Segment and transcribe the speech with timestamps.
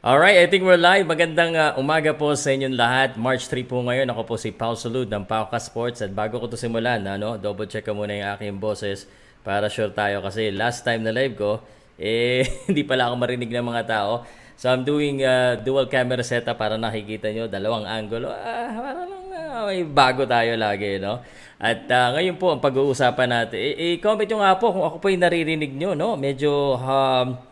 [0.00, 1.04] Alright, I think we're live.
[1.04, 3.10] Magandang uh, umaga po sa inyong lahat.
[3.20, 4.08] March 3 po ngayon.
[4.08, 6.00] Ako po si Paul Salud ng Pauka Sports.
[6.00, 9.04] At bago ko to simulan, ano, double check ko muna yung aking boses
[9.44, 10.24] para sure tayo.
[10.24, 11.60] Kasi last time na live ko,
[12.00, 14.24] eh, hindi pala ako marinig ng mga tao.
[14.56, 18.32] So I'm doing uh, dual camera setup para nakikita nyo dalawang angulo.
[18.32, 21.20] Ah, para lang uh, may bago tayo lagi, no?
[21.60, 23.76] At uh, ngayon po ang pag-uusapan natin.
[23.76, 26.16] I-comment nyo nga po kung ako po yung naririnig nyo, no?
[26.16, 27.49] Medyo um,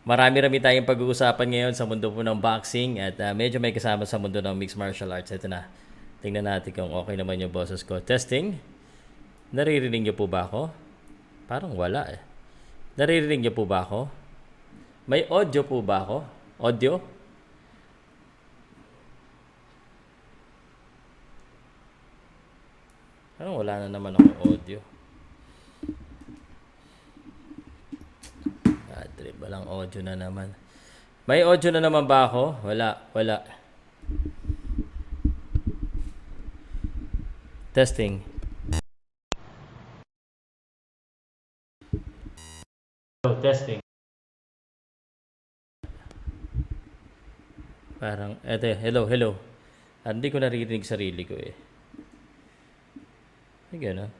[0.00, 4.16] Marami-rami tayong pag-uusapan ngayon sa mundo po ng boxing at uh, medyo may kasama sa
[4.16, 5.28] mundo ng mixed martial arts.
[5.28, 5.68] Ito na.
[6.24, 8.00] Tingnan natin kung okay naman yung boses ko.
[8.00, 8.56] Testing.
[9.52, 10.72] Naririnig niyo po ba ako?
[11.44, 12.20] Parang wala eh.
[12.96, 14.08] Naririnig niyo po ba ako?
[15.04, 16.24] May audio po ba ako?
[16.64, 16.96] Audio?
[23.36, 24.80] Parang wala na naman ako audio.
[29.50, 30.54] Walang audio na naman.
[31.26, 32.62] May audio na naman ba ako?
[32.62, 33.42] Wala, wala.
[37.74, 38.22] Testing.
[43.26, 43.82] Hello, testing.
[47.98, 49.34] Parang, eto, hello, hello.
[50.06, 51.58] Ah, hindi ko naririnig sarili ko eh.
[53.74, 54.19] Ay, gano'n.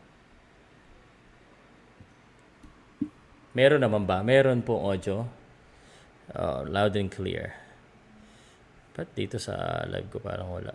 [3.51, 4.23] Meron naman ba?
[4.23, 5.27] Meron po audio.
[6.31, 7.59] Uh, loud and clear.
[8.95, 10.75] But dito sa live ko parang wala.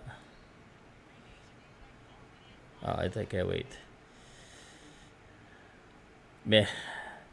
[2.84, 3.72] Ah, ito kaya wait.
[6.46, 6.68] Meh,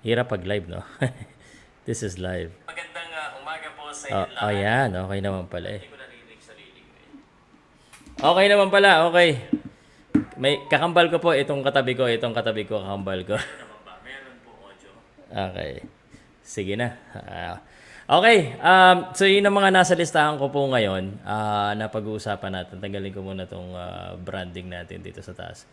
[0.07, 0.87] hirap pag live, no?
[1.87, 2.55] This is live.
[2.65, 4.47] Magandang uh, umaga po sa inyo oh, lahat.
[4.47, 4.89] Oh, yan.
[4.95, 5.85] Okay naman pala eh.
[8.23, 9.43] Okay naman pala, okay.
[10.39, 13.35] May kakambal ko po itong katabi ko, itong katabi ko kakambal ko.
[15.33, 15.81] Okay.
[16.45, 17.01] Sige na.
[17.17, 17.57] Uh,
[18.21, 18.53] okay.
[18.61, 22.77] Um, so yun ang mga nasa listahan ko po ngayon uh, na pag-uusapan natin.
[22.83, 25.65] Tanggalin ko muna itong uh, branding natin dito sa taas.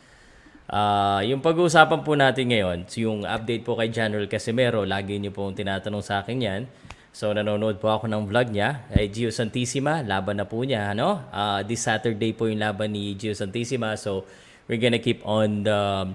[0.69, 5.49] Uh, yung pag-uusapan po natin ngayon, yung update po kay General Casimero, lagi niyo po
[5.49, 6.61] tinatanong sa akin yan.
[7.09, 11.25] So nanonood po ako ng vlog niya, ay Gio Santissima, laban na po niya, ano?
[11.33, 13.97] Uh, this Saturday po yung laban ni Gio Santissima.
[13.97, 14.29] So
[14.69, 16.13] we're gonna keep on the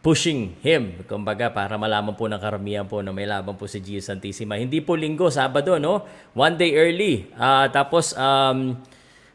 [0.00, 1.04] pushing him.
[1.04, 4.56] Kumbaga, para malaman po ng karamihan po na may laban po si Gio Santissima.
[4.56, 6.04] Hindi po linggo, Sabado, no?
[6.32, 7.28] One day early.
[7.36, 8.80] Uh, tapos, um,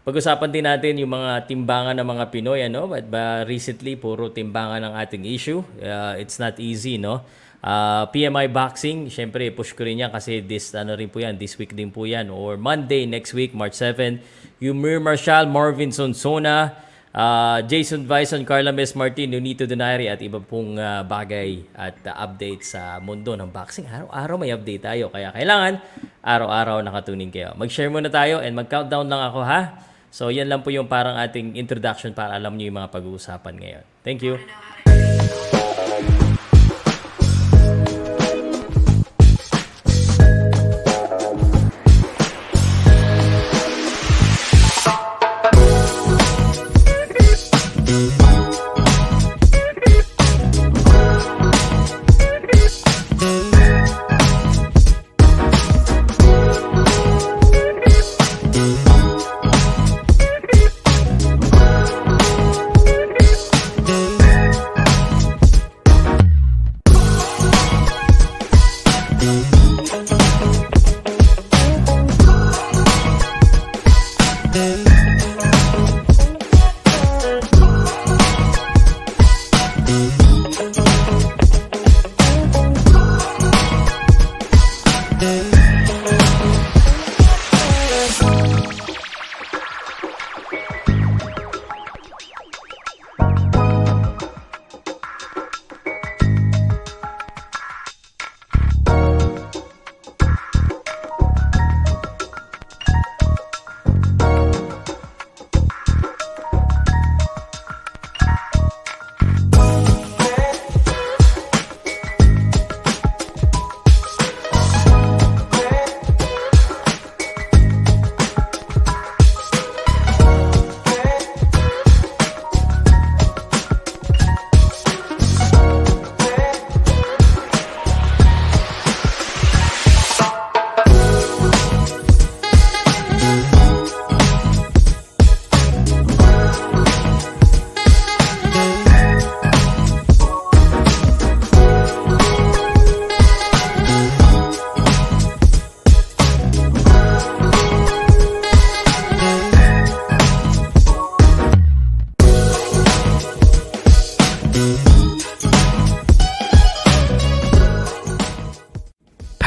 [0.02, 2.90] pag-usapan din natin yung mga timbangan ng mga Pinoy, ano?
[2.90, 5.62] But, but recently, puro timbangan ng ating issue.
[5.78, 7.22] Uh, it's not easy, no?
[7.66, 11.58] Uh, PMI Boxing, syempre push ko rin yan kasi this ano rin po yan, this
[11.58, 14.22] week din po yan or Monday next week, March 7.
[14.62, 16.78] Yumir Marshall, Marvin Sonsona,
[17.16, 22.28] Uh, Jason Bison, Carla Miss Martin, Nunito Donari at iba pong uh, bagay at uh,
[22.28, 23.88] update sa mundo ng boxing.
[23.88, 25.08] Araw-araw may update tayo.
[25.08, 25.80] Kaya kailangan
[26.20, 27.56] araw-araw nakatunin kayo.
[27.56, 29.80] Mag-share muna tayo and mag-countdown lang ako ha.
[30.12, 33.84] So yan lang po yung parang ating introduction para alam niyo yung mga pag-uusapan ngayon.
[34.04, 34.36] Thank you.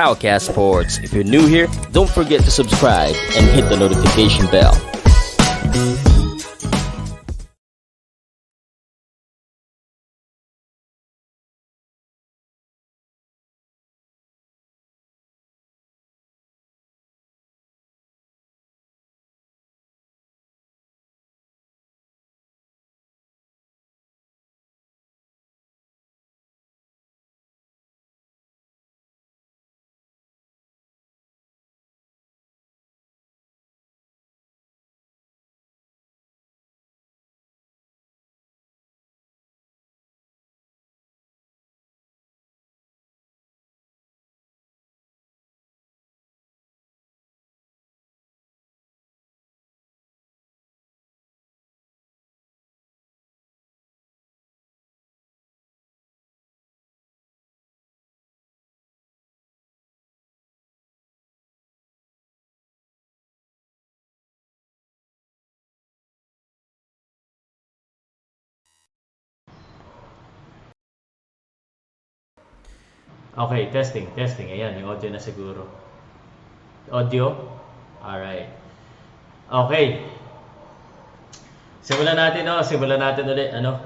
[0.08, 0.98] Powercast Sports.
[1.02, 4.97] If you're new here, don't forget to subscribe and hit the notification bell.
[73.38, 74.50] Okay, testing, testing.
[74.50, 75.70] Ayan, may audio na siguro.
[76.90, 77.38] Audio?
[78.02, 78.50] Alright.
[79.46, 80.02] Okay.
[81.86, 82.58] Simulan natin, no?
[82.66, 83.78] Simulan natin ulit, ano?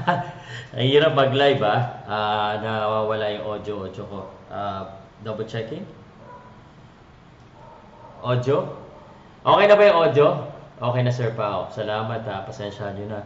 [0.76, 1.80] Ang hirap mag-live, ah.
[2.08, 4.32] Ah, nawawala yung audio-audio ko.
[4.48, 4.88] Ah,
[5.20, 5.84] double checking.
[8.24, 8.64] Audio?
[9.44, 10.26] Okay na ba yung audio?
[10.80, 11.68] Okay na, Sir Pao.
[11.68, 12.48] Salamat, ha.
[12.48, 13.20] Pasensya nyo na.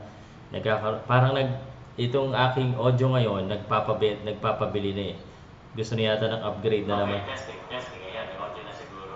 [0.50, 1.62] Nagkaka- parang nag
[1.94, 5.29] itong aking audio ngayon, nagpapabi nagpapabili na eh.
[5.70, 7.22] Gusto niya yata ng upgrade na naman.
[7.24, 8.02] testing, testing.
[8.02, 9.14] Ayan, may audio na siguro.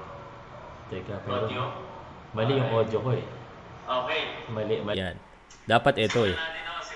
[0.86, 1.62] Teka, pero Audio?
[2.30, 3.24] mali yung audio ko eh.
[3.84, 4.20] Okay.
[4.48, 4.96] Mali, mali.
[4.96, 5.16] Yan.
[5.64, 6.36] Dapat ito eh.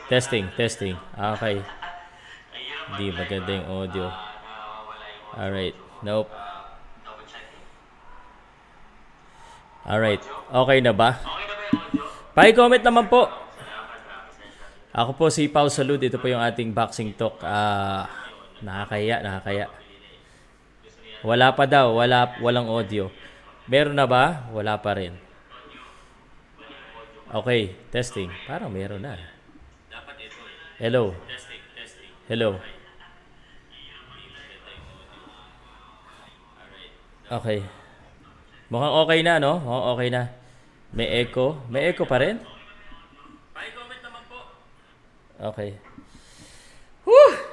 [0.06, 0.94] Testing, testing.
[1.12, 1.58] Ah, Okay.
[2.96, 4.06] Di maganda yung audio.
[5.34, 5.76] Alright.
[6.00, 6.31] Nope.
[9.84, 10.22] Alright.
[10.49, 11.16] Okay na ba?
[12.32, 13.26] Pa-comment naman po.
[14.90, 15.96] Ako po si Pau Salud.
[15.96, 17.40] Ito po yung ating boxing talk.
[17.40, 18.08] Ah,
[18.62, 19.66] nakakaya, nakakaya.
[21.26, 23.10] Wala pa daw, wala walang audio.
[23.66, 24.49] Meron na ba?
[24.55, 25.19] Wala pa rin.
[27.28, 28.32] Okay, testing.
[28.49, 29.19] Parang meron na.
[30.81, 31.12] Hello.
[32.31, 32.56] Hello.
[37.28, 37.60] Okay.
[38.72, 39.60] Mukhang okay na, no?
[39.60, 40.22] Mukhang okay na.
[40.96, 41.60] May echo.
[41.69, 42.40] May echo pa rin?
[45.38, 45.76] Okay.
[47.05, 47.48] Whew!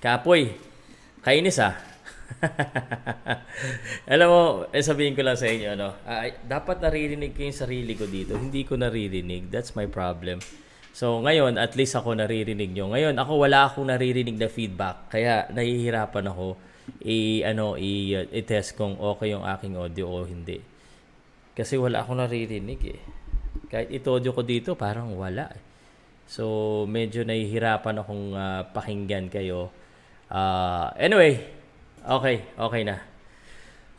[0.00, 0.56] Kapoy.
[1.20, 1.76] Kainis ah.
[4.12, 4.42] Alam mo,
[4.72, 8.32] eh, sabihin ko lang sa inyo, ano, ay, dapat naririnig ko yung sarili ko dito.
[8.32, 9.52] Hindi ko naririnig.
[9.52, 10.40] That's my problem.
[10.96, 12.96] So, ngayon, at least ako naririnig nyo.
[12.96, 15.12] Ngayon, ako wala akong naririnig na feedback.
[15.12, 16.56] Kaya, nahihirapan ako
[17.04, 20.64] i, ano, i, i-test kung okay yung aking audio o hindi.
[21.52, 23.00] Kasi wala akong naririnig eh.
[23.68, 25.62] Kahit ito-audio ko dito, parang wala eh.
[26.30, 26.46] So,
[26.86, 29.74] medyo nahihirapan akong ah, pakinggan kayo.
[30.30, 31.42] Ah, anyway,
[32.06, 33.02] okay, okay na.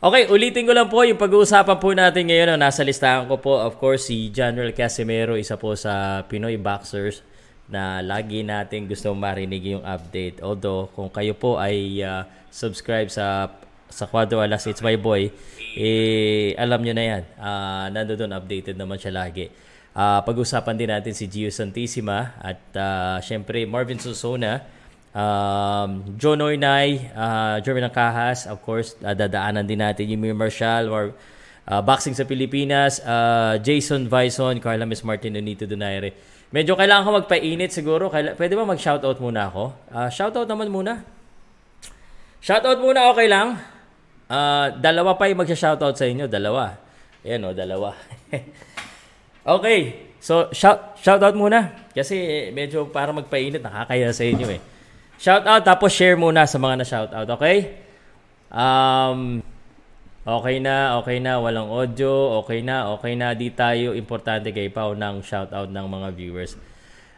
[0.02, 2.56] Okay, ulitin ko lang po yung pag-uusapan po natin ngayon.
[2.56, 2.66] No?
[2.66, 7.22] Nasa listahan ko po, of course, si General Casimero, isa po sa Pinoy Boxers
[7.70, 10.42] na lagi natin gusto marinig yung update.
[10.42, 13.52] Although, kung kayo po ay ah, subscribe sa
[13.92, 15.28] sa Quadro Alas, it's my boy,
[15.76, 17.22] eh, alam nyo na yan.
[17.36, 19.52] Uh, nando doon, updated naman siya lagi.
[19.92, 24.64] Ah, pag-usapan din natin si Gio Santissima at ah, syempre Marvin Susona,
[25.12, 30.88] um, John Oynay, uh, Jeremy Nakahas, of course, ah, dadaanan din natin yung Mir Marshall
[30.88, 31.12] or
[31.68, 36.12] ah, Boxing sa Pilipinas, ah, Jason Vison, Carla Miss Martin, Unito Donaire.
[36.52, 38.12] Medyo kailangan ko magpainit siguro.
[38.12, 39.72] Kaila- pwede ba mag-shoutout muna ako?
[39.88, 41.00] Ah, shoutout naman muna.
[42.44, 43.56] Shoutout muna, okay lang?
[44.28, 46.76] Ah, dalawa pa yung magsha-shoutout sa inyo, dalawa.
[47.22, 47.94] Ayan o, dalawa.
[49.56, 54.71] okay, so shout shoutout muna kasi medyo para magpainit nakakaya sa inyo eh.
[55.22, 57.78] Shoutout tapos share muna sa mga na-shoutout, okay?
[58.50, 59.38] Um
[60.26, 64.98] okay na, okay na, walang audio, okay na, okay na, di tayo importante kay Pao
[64.98, 66.58] ng shoutout ng mga viewers.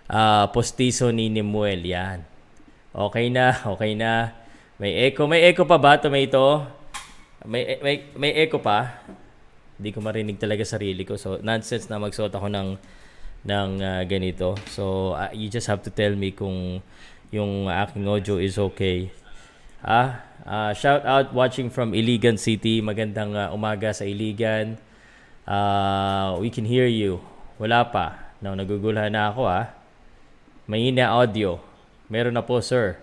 [0.04, 2.20] Ah, postizo ni Nimuel, yan.
[2.92, 4.36] Okay na, okay na.
[4.76, 6.60] May echo, may echo pa ba tomato?
[7.48, 9.00] May may may echo pa.
[9.80, 11.16] Hindi ko marinig talaga sarili ko.
[11.16, 12.68] So nonsense na magsuot ako ng
[13.48, 14.60] ng ah, ganito.
[14.68, 16.84] So ah, you just have to tell me kung
[17.34, 19.10] yung aking audio is okay.
[19.82, 22.78] Ah, ah, shout out watching from Iligan City.
[22.78, 24.78] Magandang ah, umaga sa Iligan.
[25.42, 27.18] Ah, we can hear you.
[27.58, 28.30] Wala pa.
[28.38, 29.74] No, nagugulhan na ako ah.
[30.70, 31.58] Mahina audio.
[32.06, 32.96] Meron na po, sir.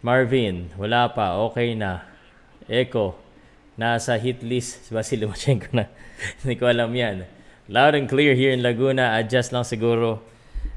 [0.00, 1.34] Marvin, wala pa.
[1.50, 2.06] Okay na.
[2.70, 3.18] Echo.
[3.74, 5.90] Nasa hit list si Vasil Lomachenko na.
[6.40, 7.26] Hindi ko alam yan.
[7.68, 9.18] Loud and clear here in Laguna.
[9.18, 10.22] Adjust lang siguro.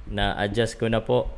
[0.10, 1.30] Na adjust ko na po.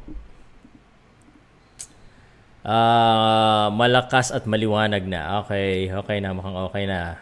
[2.64, 5.44] Ah, malakas at maliwanag na.
[5.44, 7.20] Okay, okay na, mukhang okay na.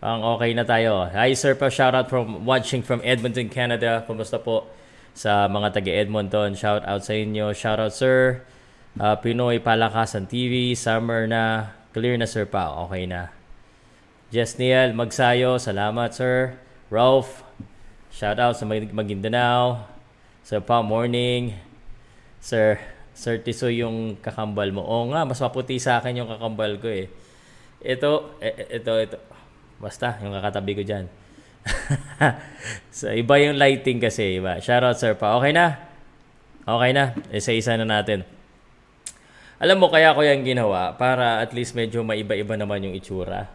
[0.00, 1.04] Ang okay na tayo.
[1.12, 4.00] Hi Sir Pa, shout out from watching from Edmonton, Canada.
[4.08, 4.64] Kumusta po
[5.12, 6.56] sa mga taga Edmonton?
[6.56, 7.52] Shout out sa inyo.
[7.52, 8.40] Shout out Sir.
[8.96, 11.76] Ah, Pinoy Palakasan TV, summer na.
[11.92, 13.28] Clear na Sir Pa, okay na.
[14.32, 16.56] Jesniel Magsayo, salamat Sir.
[16.88, 17.44] Ralph,
[18.08, 19.84] shout out sa Mag- Maguindanao.
[20.40, 21.52] Sir Pa, morning.
[22.40, 22.80] Sir,
[23.16, 24.84] Sir Tiso yung kakambal mo.
[24.84, 27.08] Oo nga, mas maputi sa akin yung kakambal ko eh.
[27.80, 29.16] Ito, e- e- ito, ito.
[29.80, 31.08] Basta, yung kakatabi ko dyan.
[32.92, 34.60] so, iba yung lighting kasi, iba.
[34.60, 35.40] Shoutout, Sir Pa.
[35.40, 35.80] Okay na?
[36.68, 37.16] Okay na.
[37.32, 38.28] Isa-isa na natin.
[39.56, 43.48] Alam mo, kaya ko yan ginawa para at least medyo maiba-iba naman yung itsura.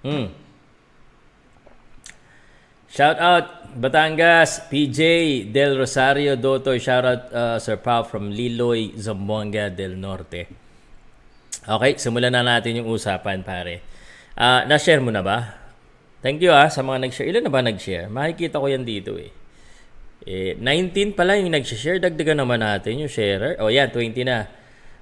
[0.00, 0.32] Hmm.
[2.88, 6.78] Shout out Batangas, PJ Del Rosario Dotoy.
[6.78, 10.46] Shout out uh, Sir Pao from Liloy, Zamboanga del Norte.
[11.66, 13.82] Okay, simulan na natin yung usapan, pare.
[14.38, 15.58] Ah, na-share mo na ba?
[16.22, 17.26] Thank you ah sa mga nag-share.
[17.26, 18.06] Ilan na ba nag-share?
[18.06, 19.34] Makikita ko yan dito eh.
[20.22, 21.98] Eh, 19 pala yung nag-share.
[21.98, 23.58] Dagdagan naman natin yung sharer.
[23.58, 24.46] O oh, yan, 20 na.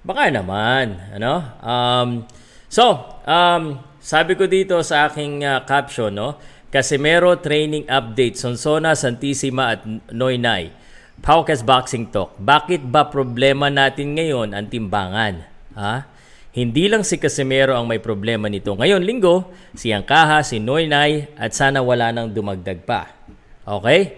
[0.01, 0.97] Baka naman.
[1.13, 1.45] Ano?
[1.61, 2.09] Um,
[2.73, 2.99] so,
[3.29, 6.41] um, sabi ko dito sa aking uh, caption, no?
[6.73, 8.41] Casimero training update.
[8.41, 10.73] Sonsona, Santissima at Noynay.
[11.21, 12.41] Paukas Boxing Talk.
[12.41, 15.45] Bakit ba problema natin ngayon ang timbangan?
[15.77, 16.09] Ha?
[16.57, 18.73] Hindi lang si Casimero ang may problema nito.
[18.73, 23.13] Ngayon, linggo, si Angkaha, si Noynay, at sana wala nang dumagdag pa.
[23.69, 24.17] Okay?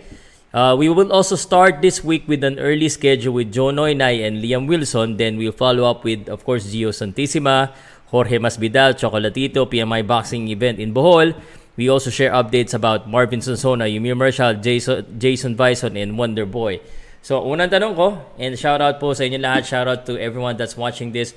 [0.55, 4.39] Uh, we will also start this week with an early schedule with Joe Noynay and
[4.39, 5.19] Liam Wilson.
[5.19, 7.75] Then we'll follow up with, of course, Gio Santissima,
[8.15, 11.35] Jorge Masvidal, Chocolatito, PMI Boxing event in Bohol.
[11.75, 16.79] We also share updates about Marvin Sonsona, Yumir Marshall, Jason, Jason Bison, and Wonder Boy.
[17.19, 20.55] So, unang tanong ko, and shout out po sa inyo lahat, shout out to everyone
[20.55, 21.35] that's watching this.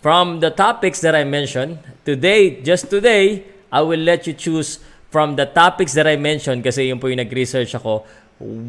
[0.00, 4.80] From the topics that I mentioned, today, just today, I will let you choose
[5.12, 8.08] from the topics that I mentioned kasi yun po yung nag-research ako,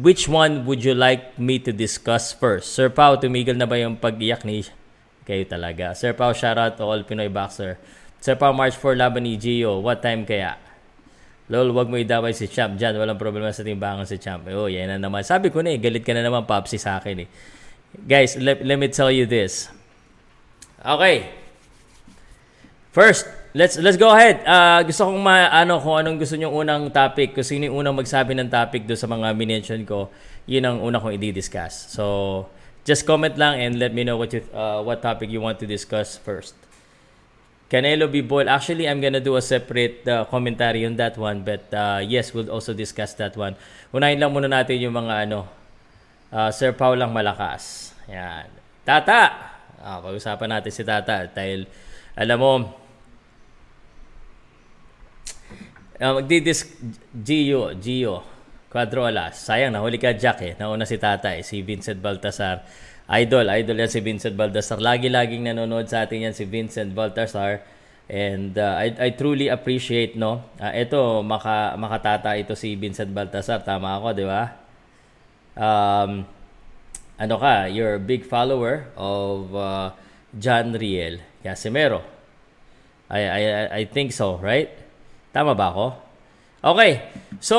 [0.02, 2.76] which one would you like me to discuss first?
[2.76, 4.68] Sir Pao, tumigil na ba yung pag-iyak ni
[5.24, 5.96] kayo talaga?
[5.96, 7.80] Sir Pao, shout out to all Pinoy Boxer.
[8.20, 9.80] Sir Pao, March 4, laban ni Gio.
[9.80, 10.65] What time kaya?
[11.46, 12.98] Lol, wag mo idaway si Champ dyan.
[12.98, 14.42] Walang problema sa timbangan si Champ.
[14.50, 15.22] Oh, yan na naman.
[15.22, 17.28] Sabi ko na eh, galit ka na naman, Popsi, sa akin eh.
[18.02, 19.70] Guys, let, let me tell you this.
[20.82, 21.30] Okay.
[22.90, 24.40] First, let's let's go ahead.
[24.44, 27.92] Uh, gusto kong ma ano kung anong gusto niyo unang topic, kung sino yung unang
[27.92, 30.08] magsabi ng topic do sa mga minention ko,
[30.48, 31.92] yun ang una kong i-discuss.
[31.92, 32.48] So,
[32.88, 35.68] just comment lang and let me know what you uh, what topic you want to
[35.68, 36.56] discuss first.
[37.66, 38.46] Canelo be bold.
[38.46, 42.50] Actually, I'm gonna do a separate uh, commentary on that one, but uh, yes, we'll
[42.50, 43.58] also discuss that one.
[43.90, 45.50] Unahin lang muna natin yung mga ano,
[46.30, 47.90] uh, Sir Paul lang malakas.
[48.06, 48.46] Yan.
[48.86, 49.22] Tata!
[49.82, 51.66] Ah, pag-usapan natin si Tata dahil
[52.14, 52.52] alam mo,
[55.98, 56.70] uh, magdidis
[57.10, 58.22] Gio, Gio,
[58.70, 59.42] Quadro Alas.
[59.42, 60.52] Sayang, nahuli ka Jack eh.
[60.54, 62.62] Nauna si Tata eh, si Vincent Baltasar.
[63.06, 64.82] Idol, idol yan si Vincent Baltasar.
[64.82, 67.62] Lagi-laging nanonood sa atin yan si Vincent Baltasar.
[68.10, 70.42] And uh, I, I truly appreciate, no?
[70.58, 73.62] Uh, ito, maka, makatata ito si Vincent Baltasar.
[73.62, 74.42] Tama ako, di ba?
[75.54, 76.26] Um,
[77.14, 79.94] ano ka, you're a big follower of uh,
[80.34, 82.02] John Riel Casimero.
[83.06, 84.70] I, I, I think so, right?
[85.30, 85.86] Tama ba ako?
[86.74, 87.06] Okay.
[87.38, 87.56] So,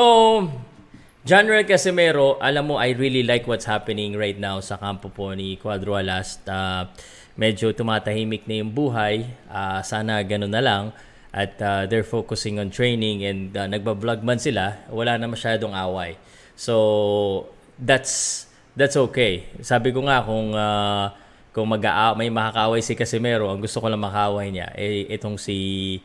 [1.26, 5.58] Riel Casimero, alam mo, I really like what's happening right now sa kampo po ni
[5.58, 6.38] Cuadro Alas.
[6.46, 6.86] Uh,
[7.34, 9.26] medyo tumatahimik na yung buhay.
[9.50, 10.94] Uh, sana ganun na lang.
[11.34, 14.78] At uh, they're focusing on training and uh, nagbablog man sila.
[14.94, 16.22] Wala na masyadong away.
[16.54, 18.46] So, that's
[18.78, 19.50] that's okay.
[19.58, 21.10] Sabi ko nga kung uh,
[21.50, 21.82] kung mag
[22.14, 25.98] may makakaway si Casimero, ang gusto ko lang makaway niya eh itong si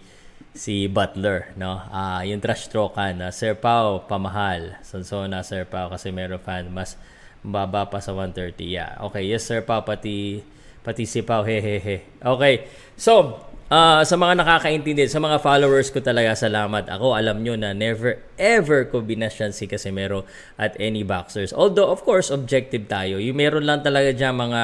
[0.53, 1.81] si Butler, no?
[1.89, 4.77] Ah, uh, yung trash talkan na uh, Sir Pao pamahal.
[4.85, 6.95] Sonsona Sir Pao Casimero fan mas
[7.41, 8.61] baba pa sa 130.
[8.61, 9.01] Yeah.
[9.09, 10.39] Okay, yes Sir Pao pati
[10.85, 12.21] pati si Pao hehehe.
[12.21, 12.69] Okay.
[12.93, 13.41] So,
[13.73, 16.85] uh, sa mga nakakaintindi, sa mga followers ko talaga salamat.
[16.85, 20.29] Ako alam nyo na never ever ko binasyan si Casimero
[20.61, 21.49] at any boxers.
[21.49, 23.17] Although of course objective tayo.
[23.17, 24.61] Yung meron lang talaga diyan mga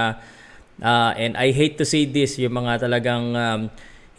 [0.85, 3.61] uh, and I hate to say this, yung mga talagang um,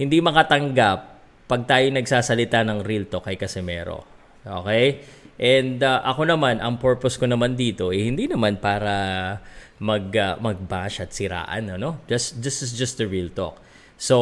[0.00, 1.09] hindi makatanggap
[1.50, 4.06] pag tayo nagsasalita ng real talk kay Casimero.
[4.46, 5.02] Okay?
[5.40, 8.94] And uh, ako naman, ang purpose ko naman dito, eh, hindi naman para
[9.82, 12.06] mag, uh, mag-bash at siraan, ano?
[12.06, 13.58] Just, this is just the real talk.
[13.98, 14.16] So,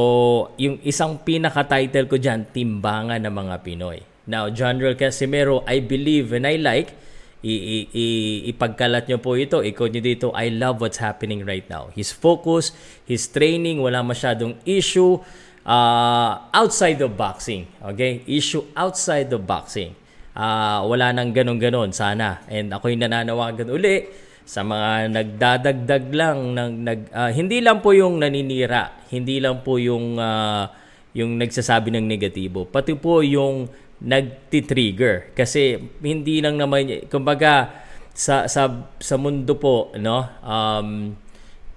[0.56, 3.98] yung isang pinaka-title ko dyan, Timbangan ng mga Pinoy.
[4.24, 6.94] Now, General Casimiro, I believe and I like,
[7.42, 11.66] i- i- i- ipagkalat nyo po ito, ikot nyo dito, I love what's happening right
[11.70, 11.90] now.
[11.94, 12.74] His focus,
[13.06, 15.22] his training, wala masyadong issue
[15.68, 17.68] uh, outside of boxing.
[17.84, 18.24] Okay?
[18.24, 19.92] Issue outside of boxing.
[20.32, 22.40] Uh, wala nang ganon-ganon sana.
[22.48, 24.08] And ako'y nananawagan uli
[24.48, 29.76] sa mga nagdadagdag lang ng nag uh, hindi lang po yung naninira, hindi lang po
[29.76, 30.64] yung uh,
[31.12, 37.82] yung nagsasabi ng negatibo, pati po yung nagti-trigger kasi hindi lang naman kumbaga
[38.14, 38.70] sa sa
[39.02, 41.18] sa mundo po no um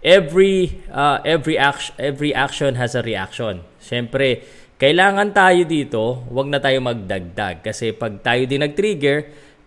[0.05, 3.67] every uh, every action every action has a reaction.
[3.81, 4.45] Syempre,
[4.77, 9.17] kailangan tayo dito, wag na tayo magdagdag kasi pag tayo din nag-trigger,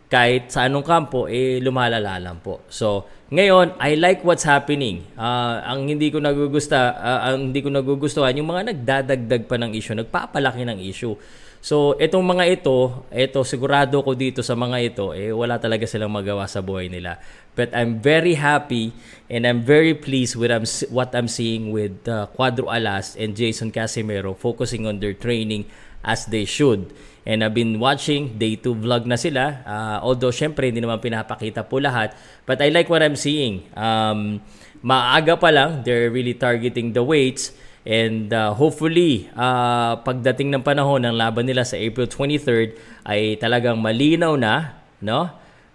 [0.07, 2.63] kahit sa anong kampo, eh lumalala lang po.
[2.71, 3.03] So,
[3.35, 5.03] ngayon, I like what's happening.
[5.19, 9.75] Uh, ang hindi ko nagugusta, uh, ang hindi ko nagugustuhan, yung mga nagdadagdag pa ng
[9.75, 11.19] issue, nagpapalaki ng issue.
[11.65, 16.13] So, itong mga ito, ito sigurado ko dito sa mga ito, eh wala talaga silang
[16.13, 17.17] magawa sa buhay nila.
[17.57, 18.93] But I'm very happy
[19.33, 23.73] and I'm very pleased with um, what I'm seeing with uh, Cuadro Alas and Jason
[23.73, 25.65] Casimiro focusing on their training
[26.05, 26.93] as they should.
[27.25, 29.65] And I've been watching day 2 vlog na sila.
[29.65, 32.13] Uh, although syempre hindi naman pinapakita po lahat.
[32.45, 33.65] But I like what I'm seeing.
[33.73, 34.45] Um,
[34.85, 37.57] maaga pa lang, they're really targeting the weights.
[37.85, 43.77] And uh, hopefully, uh, pagdating ng panahon ng laban nila sa April 23rd ay talagang
[43.77, 45.29] malinaw na, no?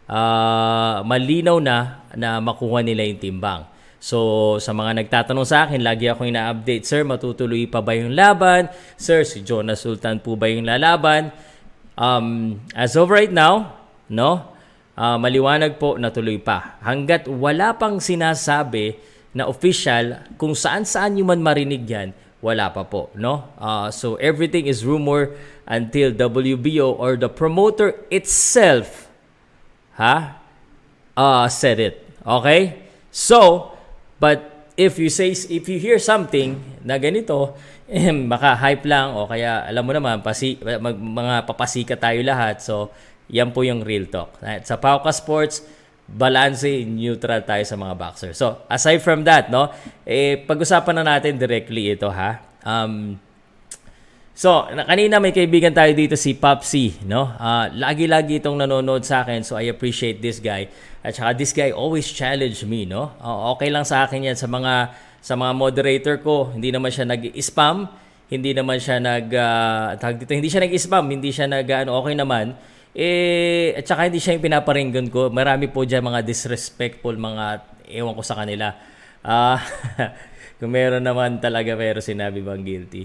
[0.09, 3.61] uh, malinaw na na makuha nila yung timbang.
[3.99, 8.71] So, sa mga nagtatanong sa akin, lagi ako ina-update, Sir, matutuloy pa ba yung laban?
[8.95, 11.29] Sir, si Jonas Sultan po ba yung lalaban?
[11.99, 13.75] Um, as of right now,
[14.07, 14.55] no,
[14.95, 16.79] uh, maliwanag po na tuloy pa.
[16.79, 18.95] Hanggat wala pang sinasabi
[19.33, 23.51] na official kung saan-saan yung man marinig yan, wala pa po, no?
[23.59, 25.35] Uh, so, everything is rumor
[25.67, 29.09] until WBO or the promoter itself
[29.99, 30.39] ha?
[31.19, 32.07] Uh, said it.
[32.23, 32.87] Okay?
[33.11, 33.71] So,
[34.23, 37.59] but if you say if you hear something na ganito,
[37.91, 42.63] eh, baka hype lang o kaya alam mo naman pasi, mag, mga papasika tayo lahat.
[42.63, 42.95] So,
[43.27, 44.39] yan po yung real talk.
[44.39, 44.63] Right?
[44.63, 45.67] Sa Pauka Sports,
[46.09, 48.31] balance, neutral tayo sa mga boxer.
[48.33, 49.69] So, aside from that, no,
[50.07, 52.41] eh, pag-usapan na natin directly ito, ha?
[52.65, 53.21] Um,
[54.39, 57.27] So, kanina may kaibigan tayo dito si Popsy, no?
[57.35, 60.71] Uh, lagi-lagi itong nanonood sa akin, so I appreciate this guy.
[61.03, 63.11] At saka this guy always challenge me, no?
[63.19, 66.55] Uh, okay lang sa akin yan sa mga sa mga moderator ko.
[66.55, 67.91] Hindi naman siya nag-spam,
[68.31, 72.55] hindi naman siya nag uh, dito, hindi siya nag-spam, hindi siya nag ano, okay naman.
[72.93, 75.29] Eh, at saka hindi siya yung pinaparinggan ko.
[75.29, 77.61] Marami po diyan mga disrespectful, mga
[77.93, 78.73] ewan ko sa kanila.
[79.21, 79.59] Ah, uh,
[80.59, 83.03] kung meron naman talaga pero sinabi bang guilty.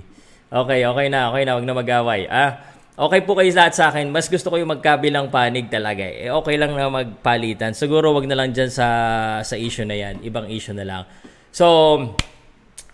[0.54, 2.30] Okay, okay na, okay na, wag na mag-away.
[2.30, 2.62] Ah,
[2.94, 4.08] okay po kayo lahat sa akin.
[4.08, 6.06] Mas gusto ko yung magkabilang panig talaga.
[6.06, 7.74] Eh, okay lang na magpalitan.
[7.74, 8.88] Siguro wag na lang dyan sa,
[9.42, 10.22] sa issue na yan.
[10.22, 11.02] Ibang issue na lang.
[11.50, 11.66] So,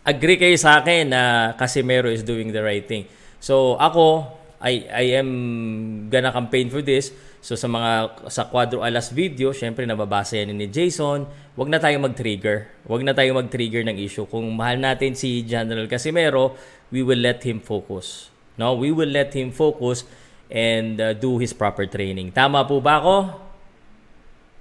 [0.04, 3.04] agree kayo sa akin na Casimero is doing the right thing.
[3.40, 5.30] So, ako, I, I am
[6.12, 7.16] gonna campaign for this.
[7.40, 11.24] So, sa mga, sa Quadro Alas video, syempre, nababasa yan ni Jason.
[11.56, 12.68] Wag na tayo mag-trigger.
[12.84, 14.28] Wag na tayo mag-trigger ng issue.
[14.28, 16.52] Kung mahal natin si General Casimero,
[16.92, 18.28] we will let him focus.
[18.60, 20.04] No, we will let him focus
[20.52, 22.28] and uh, do his proper training.
[22.28, 23.16] Tama po ba ako?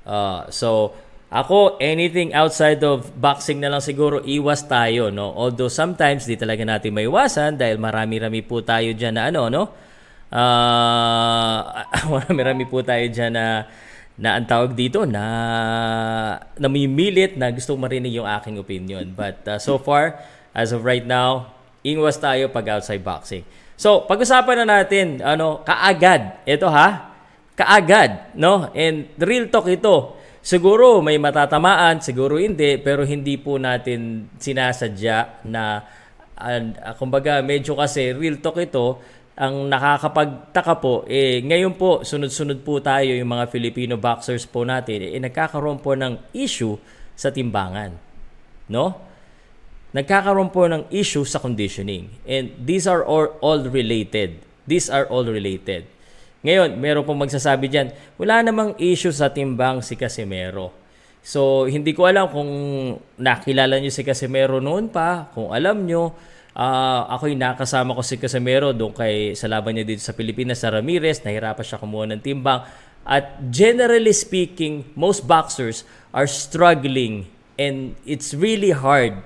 [0.08, 0.96] Uh, so,
[1.28, 5.36] ako, anything outside of boxing na lang siguro, iwas tayo, no?
[5.36, 9.89] Although sometimes, di talaga natin may iwasan dahil marami-rami po tayo dyan na ano, no?
[12.00, 13.66] Uh, marami-rami po tayo dyan na
[14.20, 15.24] na ang tawag dito na
[16.60, 19.16] namimilit na gusto marinig yung aking opinion.
[19.16, 20.20] But uh, so far,
[20.52, 21.56] as of right now,
[21.88, 23.48] ingwas tayo pag outside boxing.
[23.80, 26.44] So, pag-usapan na natin, ano, kaagad.
[26.44, 27.16] Ito ha,
[27.56, 28.68] kaagad, no?
[28.76, 30.20] And real talk ito.
[30.44, 35.80] Siguro may matatamaan, siguro hindi, pero hindi po natin sinasadya na,
[36.36, 39.00] uh, kumbaga, medyo kasi real talk ito,
[39.40, 45.16] ang nakakapagtaka po, eh, ngayon po, sunod-sunod po tayo yung mga Filipino boxers po natin,
[45.16, 46.76] eh, nagkakaroon po ng issue
[47.16, 47.96] sa timbangan.
[48.68, 49.10] No?
[49.90, 52.10] nagkakaroon po ng issue sa conditioning.
[52.26, 54.42] And these are all, all related.
[54.70, 55.90] These are all related.
[56.46, 60.72] Ngayon, meron pong magsasabi dyan, wala namang issue sa timbang si Casimero.
[61.20, 62.52] So, hindi ko alam kung
[63.20, 66.16] nakilala nyo si Casimero noon pa, kung alam nyo,
[66.56, 70.74] uh, ako'y nakasama ko si Casimero doon kay sa laban niya dito sa Pilipinas sa
[70.74, 72.66] Ramirez, nahirapan siya kumuha ng timbang.
[73.10, 75.82] At generally speaking, most boxers
[76.14, 77.26] are struggling
[77.58, 79.20] and it's really hard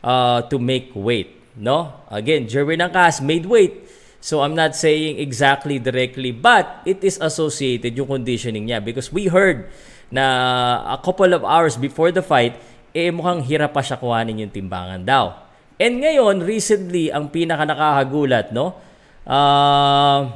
[0.00, 1.36] uh, to make weight.
[1.60, 1.92] No?
[2.08, 3.86] Again, Jerwin Angkas made weight.
[4.20, 9.32] So I'm not saying exactly directly, but it is associated yung conditioning niya because we
[9.32, 9.68] heard
[10.12, 12.58] na a couple of hours before the fight,
[12.92, 15.49] eh mukhang hirap pa siya kuhanin yung timbangan daw.
[15.80, 18.76] And ngayon, recently, ang pinaka nakakagulat, no?
[19.24, 20.28] Uh,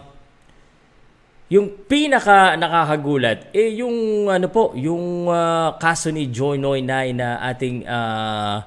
[1.52, 7.84] yung pinaka nakakagulat, eh yung ano po, yung uh, kaso ni Joy Noy na ating
[7.84, 8.64] uh,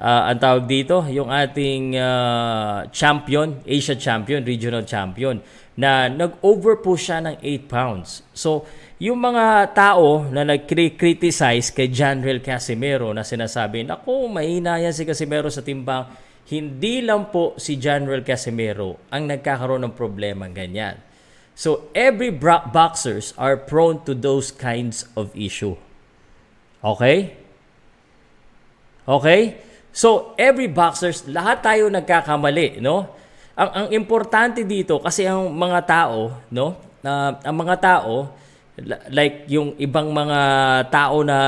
[0.00, 5.40] uh, ang tawag dito, yung ating uh, champion, Asia champion, regional champion,
[5.76, 8.24] na nag-over po siya ng 8 pounds.
[8.32, 8.64] So,
[8.96, 15.52] yung mga tao na nag-criticize kay Janrel Casimero na sinasabi, naku, mahina yan si Casimero
[15.52, 16.08] sa timbang,
[16.48, 20.96] hindi lang po si Janrel Casimero ang nagkakaroon ng problema ganyan.
[21.56, 22.32] So, every
[22.72, 25.76] boxers are prone to those kinds of issue.
[26.80, 27.36] Okay?
[29.04, 29.60] Okay?
[29.92, 33.08] So, every boxers, lahat tayo nagkakamali, no?
[33.56, 36.76] Ang ang importante dito kasi ang mga tao, no?
[37.00, 38.28] Uh, ang mga tao
[39.08, 40.40] like yung ibang mga
[40.92, 41.38] tao na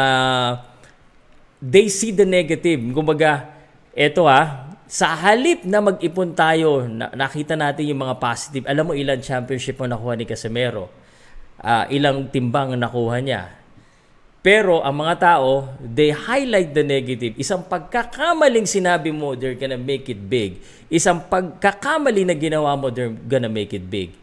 [1.61, 2.81] they see the negative.
[2.95, 3.53] Kumbaga,
[3.93, 8.64] eto ah, sa halip na mag-ipon tayo, na, nakita natin yung mga positive.
[8.64, 10.88] Alam mo ilan championship ang nakuha ni Casemiro?
[11.61, 13.53] Uh, ilang timbang ang nakuha niya?
[14.41, 17.37] Pero ang mga tao, they highlight the negative.
[17.37, 20.64] Isang pagkakamaling sinabi mo, they're gonna make it big.
[20.88, 24.17] Isang pagkakamali na ginawa mo, they're gonna make it big.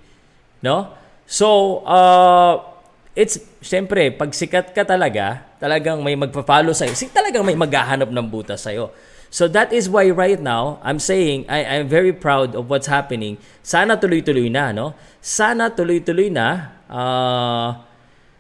[0.65, 0.98] No?
[1.30, 2.75] So, uh,
[3.15, 6.93] it's, syempre, pag sikat ka talaga, talagang may magpa-follow sa'yo.
[7.10, 8.91] Talagang may maghahanap ng butas sa'yo.
[9.32, 13.36] So that is why right now, I'm saying, I, I'm very proud of what's happening.
[13.63, 14.95] Sana tuloy-tuloy na, no?
[15.19, 16.75] Sana tuloy-tuloy na.
[16.88, 17.69] Uh,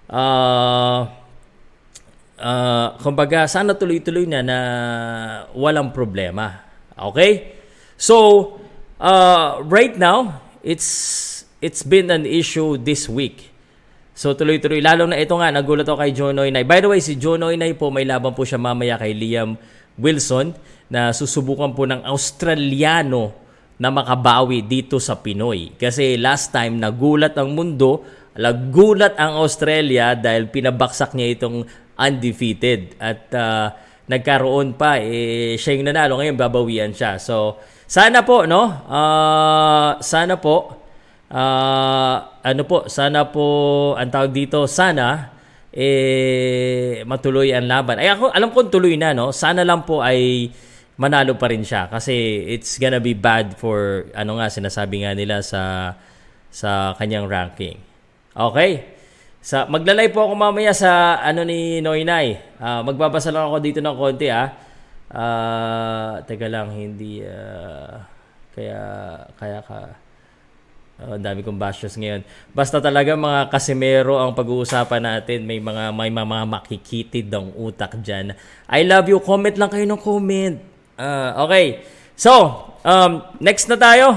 [0.07, 1.01] uh,
[2.39, 4.57] uh, kumbaga, sana tuloy-tuloy na na
[5.51, 6.63] walang problema.
[6.95, 7.59] Okay?
[7.99, 8.59] So,
[8.99, 13.54] uh, right now, it's it's been an issue this week.
[14.15, 16.63] So tuloy-tuloy, lalo na ito nga, nagulat ako kay John Oynay.
[16.63, 19.59] By the way, si John Oynay po, may laban po siya mamaya kay Liam
[19.99, 20.55] Wilson
[20.87, 23.35] na susubukan po ng Australiano
[23.75, 25.75] na makabawi dito sa Pinoy.
[25.75, 28.07] Kasi last time, nagulat ang mundo,
[28.39, 31.67] nagulat ang Australia dahil pinabaksak niya itong
[31.99, 32.95] undefeated.
[32.95, 33.67] At uh,
[34.07, 36.23] nagkaroon pa, eh, siya yung nanalo.
[36.23, 37.19] Ngayon, babawian siya.
[37.19, 38.63] So, sana po, no?
[38.87, 40.84] Uh, sana po,
[41.35, 43.45] uh, ano po, sana po,
[43.99, 45.35] ang tawag dito, sana,
[45.75, 47.99] eh, matuloy ang laban.
[47.99, 49.35] Ay, ako, alam ko tuloy na, no?
[49.35, 50.47] Sana lang po ay
[50.95, 55.43] manalo pa rin siya kasi it's gonna be bad for ano nga sinasabi nga nila
[55.43, 55.91] sa
[56.47, 57.75] sa kanyang ranking.
[58.31, 58.95] Okay?
[59.43, 62.39] Sa maglalay po ako mamaya sa ano ni Noynay.
[62.57, 64.47] Uh, magbabasa lang ako dito ng konti ah.
[65.11, 67.99] Uh, teka lang hindi uh,
[68.55, 68.81] kaya
[69.35, 70.04] kaya ka
[70.95, 72.23] Oh, dami kong bashes ngayon.
[72.55, 75.43] Basta talaga mga kasimero ang pag-uusapan natin.
[75.43, 78.31] May mga may mga makikitid ng utak diyan.
[78.71, 79.19] I love you.
[79.19, 80.55] Comment lang kayo ng comment.
[80.95, 81.83] Uh, okay.
[82.15, 82.31] So,
[82.87, 84.15] um, next na tayo.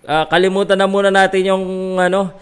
[0.00, 1.64] Uh, kalimutan na muna natin yung
[2.00, 2.32] ano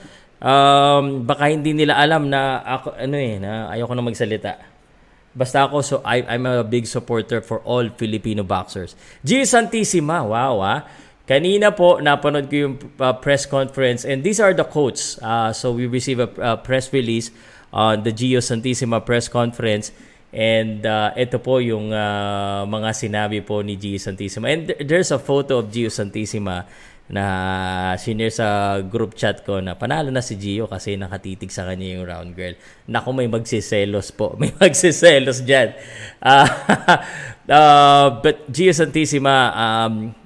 [0.42, 4.53] um, baka hindi nila alam na ako ano eh na ayoko na magsalita.
[5.33, 8.92] Basta ako so I, I'm a big supporter for all Filipino boxers.
[9.25, 10.85] G Santissima, wow ah.
[11.23, 15.23] Kanina po napanood ko yung uh, press conference and these are the quotes.
[15.23, 17.31] Uh, so we receive a uh, press release
[17.71, 19.95] on the Gio Santissima press conference
[20.35, 24.51] and uh, ito po yung uh, mga sinabi po ni Gio Santissima.
[24.51, 26.67] And th- there's a photo of Gio Santissima
[27.13, 27.25] na
[28.01, 32.09] senior sa group chat ko na panalo na si Gio kasi nakatitig sa kanya yung
[32.09, 32.57] round girl.
[32.89, 34.33] Naku, may magsiselos po.
[34.41, 35.77] May magsiselos dyan.
[36.25, 36.49] Uh,
[37.53, 40.17] uh, but Gio Santissima, um,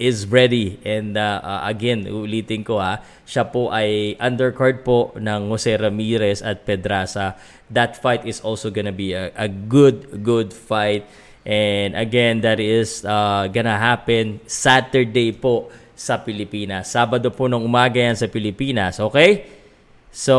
[0.00, 0.80] is ready.
[0.82, 6.40] And uh, uh, again ulitin ko ha siya po ay undercard po ng Jose Ramirez
[6.40, 7.36] at Pedraza.
[7.68, 11.04] That fight is also gonna be a, a good good fight.
[11.44, 16.88] And again that is uh, gonna happen Saturday po sa Pilipinas.
[16.88, 19.60] Sabado po ng umaga yan sa Pilipinas okay?
[20.10, 20.34] So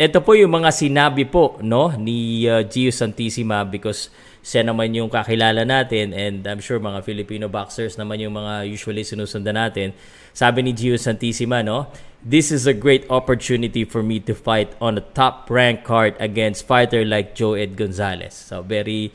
[0.00, 5.12] ito po yung mga sinabi po no ni uh, Gio Santissima because siya naman yung
[5.12, 9.92] kakilala natin and I'm sure mga Filipino boxers naman yung mga usually sinusundan natin.
[10.32, 11.92] Sabi ni Gio Santissima, no?
[12.20, 16.64] This is a great opportunity for me to fight on a top rank card against
[16.64, 18.32] fighter like Joe Ed Gonzalez.
[18.32, 19.12] So very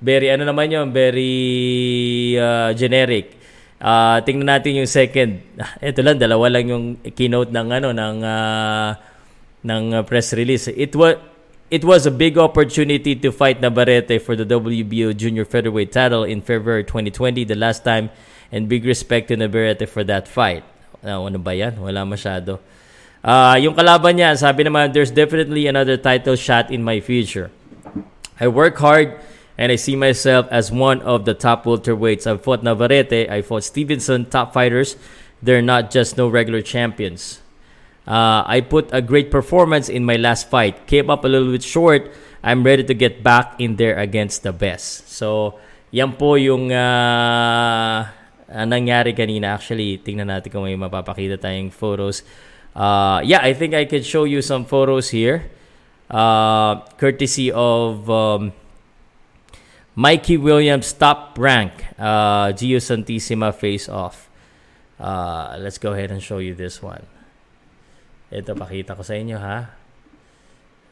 [0.00, 3.36] very ano naman yun, very uh, generic.
[3.76, 5.40] Uh, tingnan natin yung second.
[5.80, 8.90] Ito lang dalawa lang yung keynote ng ano ng uh,
[9.64, 10.68] ng uh, press release.
[10.72, 11.16] It was
[11.70, 16.40] it was a big opportunity to fight Navarrete for the WBO junior featherweight title in
[16.40, 18.10] February 2020, the last time,
[18.52, 20.62] and big respect to Navarrete for that fight.
[21.02, 21.74] Uh, ano ba yan?
[21.80, 22.60] Wala masyado.
[23.24, 27.50] Uh, yung kalaban niya, sabi naman, there's definitely another title shot in my future.
[28.38, 29.18] I work hard
[29.58, 32.30] and I see myself as one of the top welterweights.
[32.30, 34.94] I fought Navarrete, I fought Stevenson, top fighters.
[35.42, 37.42] They're not just no regular champions.
[38.06, 40.86] Uh, I put a great performance in my last fight.
[40.86, 42.14] Came up a little bit short.
[42.42, 45.10] I'm ready to get back in there against the best.
[45.10, 45.58] So,
[45.90, 48.06] yan po yung uh,
[48.46, 49.58] nangyari kanina.
[49.58, 52.22] Actually, tingnan natin kung may mapapakita tayong photos.
[52.70, 55.50] Uh, yeah, I think I can show you some photos here.
[56.06, 58.54] Uh, courtesy of um,
[59.98, 64.30] Mikey Williams top rank uh, Gio Santissima face off.
[65.00, 67.02] Uh, let's go ahead and show you this one.
[68.30, 69.70] Ito pakita ko sa inyo ha.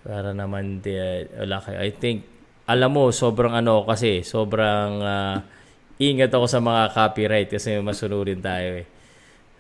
[0.04, 0.94] Para naman di,
[1.34, 1.78] wala kayo.
[1.82, 2.28] I think
[2.64, 5.36] alam mo sobrang ano kasi sobrang uh,
[6.00, 8.86] ingat ako sa mga copyright kasi masunurin tayo eh.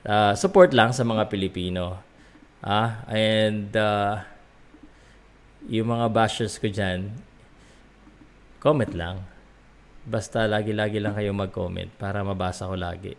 [0.04, 2.00] Uh, support lang sa mga Pilipino.
[2.64, 4.24] Ah, and uh,
[5.68, 7.12] yung mga bashers ko dyan,
[8.60, 9.24] comment lang.
[10.04, 13.16] Basta lagi-lagi lang kayo mag-comment para mabasa ko lagi.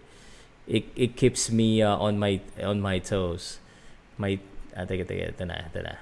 [0.66, 3.62] It, it keeps me uh, on my on my toes.
[4.16, 4.40] My
[4.76, 5.94] ah, teka, teka, ito na, ito na.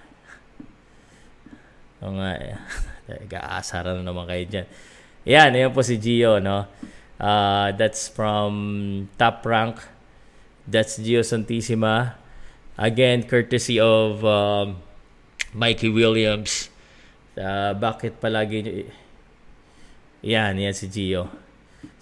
[2.04, 2.60] O nga,
[3.32, 4.68] gaasara na naman kayo dyan.
[5.24, 6.68] Yan, yan po si Gio, no?
[7.16, 8.52] Uh, that's from
[9.16, 9.80] Top Rank.
[10.68, 12.20] That's Gio Santissima.
[12.76, 14.84] Again, courtesy of um,
[15.56, 16.68] Mikey Williams.
[17.40, 18.92] Uh, bakit palagi.
[20.26, 21.32] Yan, yan si Gio.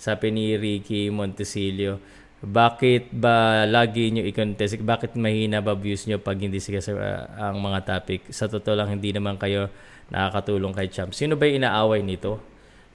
[0.01, 2.01] Sabi ni Ricky Montesilio,
[2.41, 4.81] bakit ba lagi nyo i-contest?
[4.81, 8.33] Bakit mahina ba views nyo pag hindi siya uh, ang mga topic?
[8.33, 9.69] Sa totoo lang, hindi naman kayo
[10.09, 11.13] nakakatulong kay Champ.
[11.13, 12.41] Sino ba inaaway nito?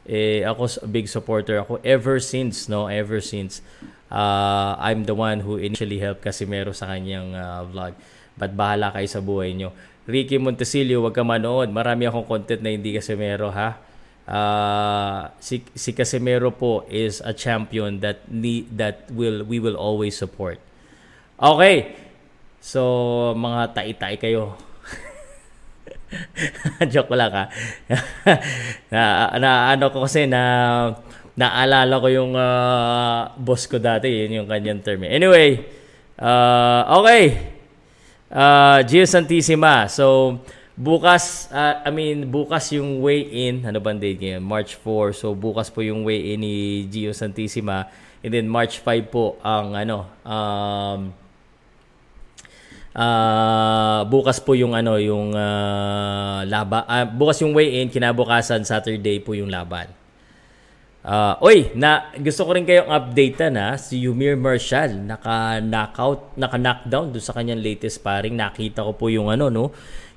[0.06, 2.90] Eh, ako big supporter ako ever since, no?
[2.90, 3.62] Ever since
[4.10, 7.94] uh, I'm the one who initially helped Casimero sa kanyang uh, vlog.
[8.34, 9.70] But bahala kayo sa buhay nyo.
[10.06, 11.70] Ricky Montesilio, wag ka manood.
[11.70, 13.78] Marami akong content na hindi Casimero, ha?
[14.26, 20.18] Uh, si, si Casimero po is a champion that need, that will we will always
[20.18, 20.58] support.
[21.38, 21.94] Okay.
[22.58, 22.82] So,
[23.38, 24.58] mga tai-tai kayo.
[26.92, 27.44] Joke lang ha.
[28.92, 29.02] na,
[29.38, 30.42] na ano ko kasi na
[31.36, 35.04] naalala ko yung uh, boss ko dati, yun yung kanyang term.
[35.06, 35.62] Anyway,
[36.18, 37.54] uh, okay.
[38.26, 39.86] Uh, Gio Santissima.
[39.86, 40.40] So,
[40.76, 44.44] bukas, uh, I mean, bukas yung weigh-in, ano bang date ngayon?
[44.44, 45.16] March 4.
[45.16, 47.88] So, bukas po yung weigh-in ni Gio Santissima.
[48.20, 51.00] And then, March 5 po ang, ano, um,
[52.92, 56.84] uh, bukas po yung, ano, yung uh, laban.
[56.84, 59.88] Uh, bukas yung weigh-in, kinabukasan, Saturday po yung laban.
[61.06, 67.22] Uh, oy, na gusto ko rin kayong update na si Yumir Marshall naka-knockout, naka-knockdown do
[67.22, 68.34] sa kanyang latest sparring.
[68.34, 69.70] Nakita ko po yung ano no,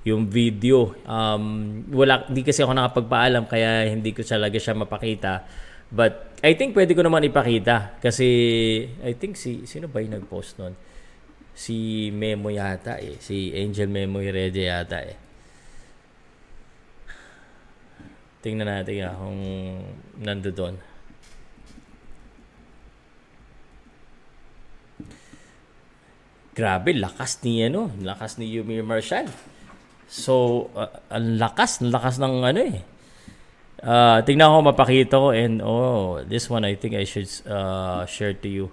[0.08, 0.96] yung video.
[1.04, 5.44] Um, wala di kasi ako nakapagpaalam kaya hindi ko talaga siya mapakita.
[5.90, 8.28] But I think pwede ko naman ipakita kasi
[9.02, 10.78] I think si sino ba yung nag-post noon?
[11.58, 13.20] Si Memo yata eh.
[13.20, 15.18] Si Angel Memo Heredia yata eh.
[18.40, 19.42] Tingnan natin nga kung
[20.24, 20.80] nando doon.
[26.56, 29.28] Grabe, lakas ni ano, lakas ni Yumi Marshall.
[30.10, 32.82] So, uh, ang lakas, ang lakas ng ano eh.
[33.80, 38.34] Uh, tingnan ko mapakita ko and oh, this one I think I should uh, share
[38.34, 38.65] to you.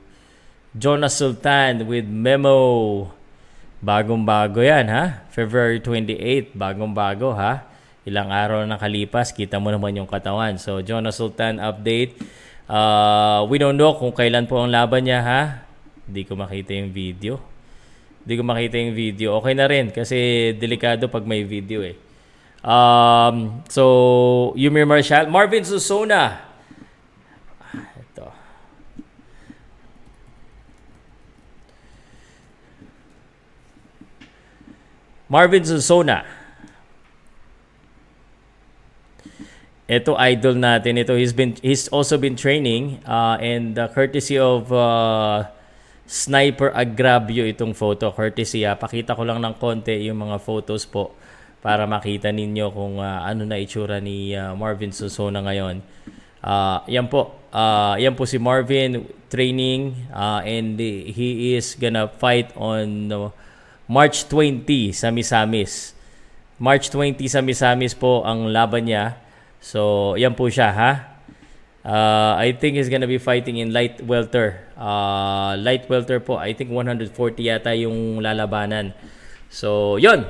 [0.75, 3.13] Jonas Sultan with Memo.
[3.85, 5.29] Bagong-bago yan ha.
[5.31, 10.63] February 28, bagong-bago ha ilang araw na nakalipas, kita mo naman yung katawan.
[10.63, 12.15] So, Jonas Sultan update.
[12.71, 15.43] Uh, we don't know kung kailan po ang laban niya, ha?
[16.07, 17.56] Hindi ko makita yung video.
[18.27, 19.39] Hindi ko makita yung video.
[19.39, 21.95] Okay na rin kasi delikado pag may video eh.
[22.67, 25.31] Um, so, Yumir Marshall.
[25.31, 26.43] Marvin Susona.
[27.71, 28.27] Ito.
[35.31, 36.27] Marvin Susona.
[39.87, 44.67] ito idol natin ito he's been he's also been training uh, and uh, courtesy of
[44.75, 45.47] uh,
[46.07, 48.79] Sniper Agravio itong photo courtesy ha.
[48.79, 51.15] pakita ko lang ng konti yung mga photos po
[51.61, 55.83] para makita ninyo kung uh, ano na itsura ni uh, Marvin Susona ngayon
[56.47, 62.55] uh, yan po uh, yan po si Marvin training uh, and he is gonna fight
[62.55, 63.31] on uh,
[63.87, 65.95] March 20 sa Misamis.
[66.59, 69.15] March 20 sa Misamis po ang laban niya.
[69.63, 71.16] So, yan po siya ha.
[71.87, 74.67] Uh, I think he's gonna be fighting in light welter.
[74.75, 78.91] Uh, light welter po, I think 140 yata yung lalabanan.
[79.47, 80.27] So, yun.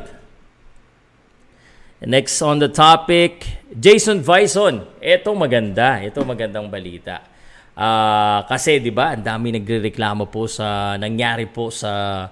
[2.04, 4.84] Next on the topic, Jason Vison.
[5.00, 6.04] Ito maganda.
[6.04, 7.24] Ito magandang balita.
[7.72, 12.24] Uh, kasi 'di ba, ang dami nagrereklamo po sa nangyari po sa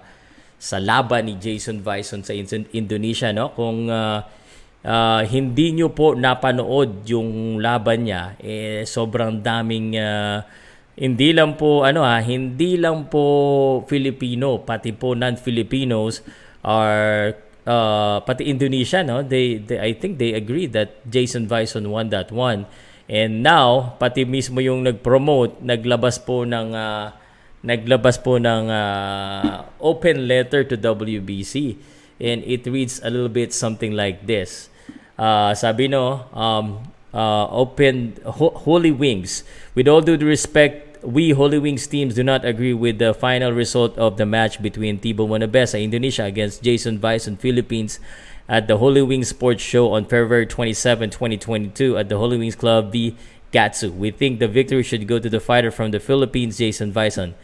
[0.61, 2.33] sa laban ni Jason Vison sa
[2.77, 4.21] Indonesia no kung uh,
[4.85, 10.45] uh, hindi nyo po napanood yung laban niya eh sobrang daming uh,
[10.95, 16.23] hindi lang po ano ha hindi lang po Filipino pati po non-Filipinos
[16.63, 17.35] are
[17.67, 22.31] uh, pati Indonesia no they, they I think they agree that Jason Vison won that
[23.05, 27.13] And now, pati mismo yung nag-promote, naglabas po ng uh,
[27.65, 31.77] naglabas po ng uh, open letter to WBC.
[32.17, 34.73] And it reads a little bit something like this.
[35.19, 39.45] Uh, sabi no, um, uh, open ho- Holy Wings.
[39.75, 43.97] With all due respect, we Holy Wings teams do not agree with the final result
[43.99, 48.01] of the match between Tibo Monabesa, Indonesia against Jason Bison, Philippines
[48.49, 52.93] at the Holy Wings Sports Show on February 27, 2022 at the Holy Wings Club
[52.93, 53.17] V.
[53.53, 53.95] Gatsu.
[53.95, 57.35] We think the victory should go to the fighter from the Philippines, Jason Bison.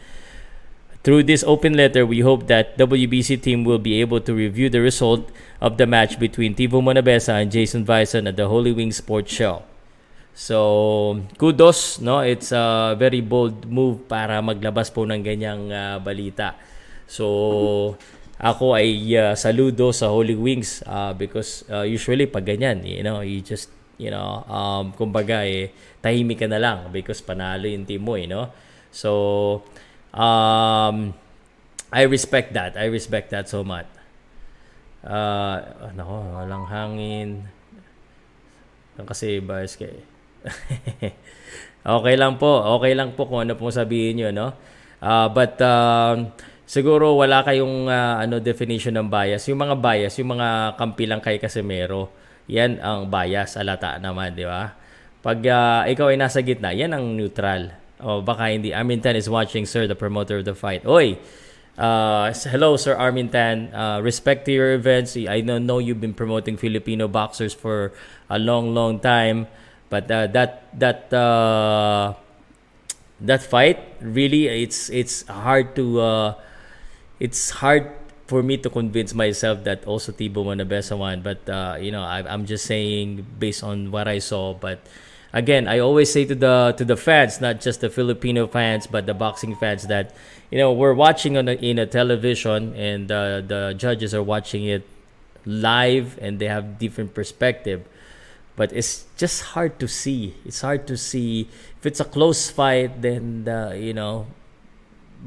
[1.01, 4.85] Through this open letter, we hope that WBC team will be able to review the
[4.85, 9.33] result of the match between Tivo Monabesa and Jason Bison at the Holy Wings Sports
[9.33, 9.65] Show.
[10.37, 12.21] So, kudos, no?
[12.21, 16.53] It's a very bold move para maglabas po ng ganyang uh, balita.
[17.09, 17.97] So,
[18.37, 23.25] ako ay uh, saludo sa Holy Wings uh, because uh, usually pag ganyan, you know,
[23.25, 28.05] you just, you know, um, kumbaga eh, tahimik ka na lang because panalo yung team
[28.05, 28.53] mo, you know.
[28.93, 29.65] So,
[30.15, 31.15] um,
[31.91, 32.79] I respect that.
[32.79, 33.87] I respect that so much.
[35.03, 35.59] Uh,
[35.97, 37.49] nako, walang hangin.
[39.01, 39.97] Kasi bias kay.
[41.97, 42.79] okay lang po.
[42.79, 44.47] Okay lang po kung ano pong sabihin nyo, no?
[45.01, 46.29] Uh, but, um,
[46.71, 49.43] siguro wala kayong uh, ano definition ng bias.
[49.51, 52.07] Yung mga bias, yung mga kampi lang kay Casimero,
[52.47, 54.71] yan ang bias, alata naman, di ba?
[55.19, 57.80] Pag uh, ikaw ay nasa gitna, yan ang neutral.
[58.01, 58.73] O baka hindi.
[58.73, 60.85] Armin Tan is watching, sir, the promoter of the fight.
[60.85, 61.17] Oy!
[61.77, 63.73] Uh, hello, Sir Armin Tan.
[63.73, 65.15] Uh, respect to your events.
[65.15, 67.93] I know, know you've been promoting Filipino boxers for
[68.29, 69.47] a long, long time.
[69.89, 72.15] But uh, that that uh,
[73.19, 76.29] that fight really it's it's hard to uh,
[77.19, 77.91] it's hard
[78.23, 81.19] for me to convince myself that also Tibo won the best one.
[81.19, 84.55] But uh, you know, I, I'm just saying based on what I saw.
[84.55, 84.79] But
[85.33, 89.05] again, I always say to the to the fans, not just the Filipino fans, but
[89.05, 90.15] the boxing fans, that
[90.49, 94.65] you know we're watching on a, in a television, and uh, the judges are watching
[94.65, 94.87] it
[95.45, 97.85] live, and they have different perspective.
[98.55, 100.35] But it's just hard to see.
[100.45, 101.47] It's hard to see
[101.79, 103.01] if it's a close fight.
[103.01, 104.27] Then the, you know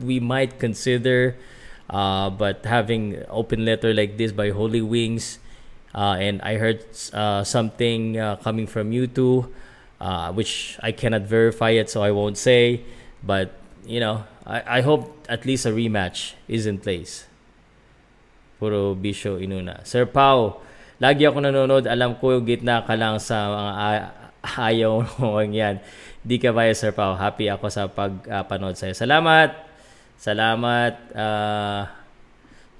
[0.00, 1.36] we might consider
[1.90, 5.38] uh, but having open letter like this by Holy Wings,
[5.94, 9.52] uh, and I heard uh, something uh, coming from you two,
[10.00, 12.82] uh, which I cannot verify it, so I won't say.
[13.22, 13.52] But
[13.86, 17.26] you know, I, I hope at least a rematch is in place.
[18.58, 19.84] Puro bisyo inuna.
[19.84, 20.60] Sir Pau,
[21.00, 21.84] lagi ako nanonood.
[21.88, 23.72] Alam ko gitna ka lang sa mga
[24.70, 25.80] ayaw mo yan.
[26.24, 27.16] Di ka ba, Sir Pau?
[27.16, 28.94] Happy ako sa pagpanood uh, sa'yo.
[28.96, 29.52] Salamat!
[30.14, 31.84] Salamat uh,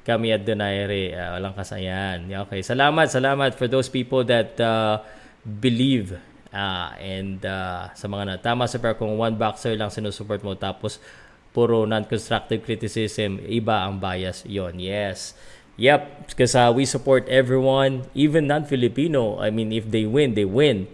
[0.07, 1.13] kami at Donaire.
[1.13, 2.25] Uh, walang kasayan.
[2.49, 2.65] Okay.
[2.65, 5.05] Salamat, salamat for those people that uh,
[5.45, 6.17] believe
[6.55, 8.35] uh, and uh, sa mga na.
[8.39, 11.03] Tama sa pero kung one boxer lang sinusupport mo tapos
[11.51, 15.35] puro non-constructive criticism, iba ang bias yon Yes.
[15.75, 19.43] Yep, because uh, we support everyone, even non-Filipino.
[19.43, 20.87] I mean, if they win, they win.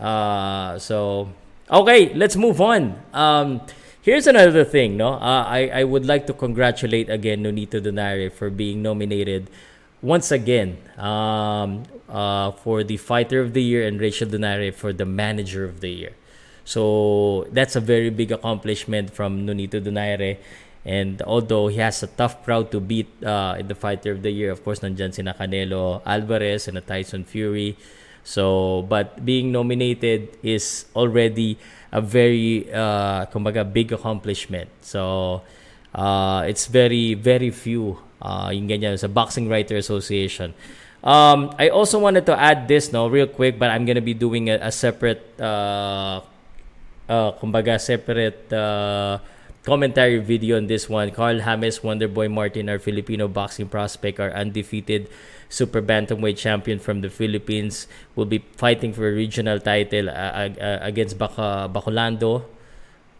[0.00, 1.28] Uh, so,
[1.68, 2.96] okay, let's move on.
[3.12, 3.60] Um,
[4.06, 5.18] Here's another thing, no?
[5.18, 9.50] Uh, I, I would like to congratulate again Nonito Donaire for being nominated
[9.98, 15.06] once again um, uh, for the Fighter of the Year and Rachel Donaire for the
[15.06, 16.12] Manager of the Year.
[16.64, 20.38] So that's a very big accomplishment from Nonito Donaire.
[20.84, 24.30] And although he has a tough crowd to beat uh, in the Fighter of the
[24.30, 27.76] Year, of course, nandyan sina Canelo Alvarez and Tyson Fury.
[28.22, 31.58] So, but being nominated is already
[31.92, 34.70] a very uh, kumbaga big accomplishment.
[34.82, 35.42] So
[35.94, 40.54] uh, it's very very few uh, yung ganyan sa Boxing Writer Association.
[41.04, 44.50] Um, I also wanted to add this no real quick but I'm gonna be doing
[44.50, 46.20] a, a separate uh,
[47.08, 49.18] uh, kumbaga separate uh,
[49.66, 51.10] commentary video on this one.
[51.10, 55.10] Carl James, Wonderboy Martin, our Filipino boxing prospect, our undefeated
[55.48, 60.78] super bantamweight champion from the Philippines, will be fighting for a regional title uh, uh,
[60.82, 62.46] against Baka, Bacolando.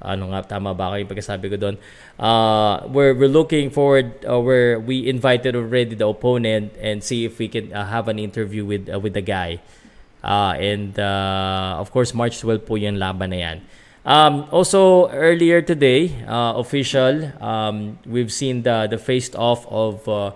[0.00, 1.76] Ano nga, tama ba yung pagkasabi ko doon?
[2.20, 7.38] Uh, we're, we're looking forward, uh, we're, we invited already the opponent and see if
[7.38, 9.58] we can uh, have an interview with uh, with the guy.
[10.22, 13.58] Uh, and uh, of course, March 12 po yung laban na yan.
[14.06, 20.30] Um, also, earlier today, uh, official, um, we've seen the, the face-off of uh,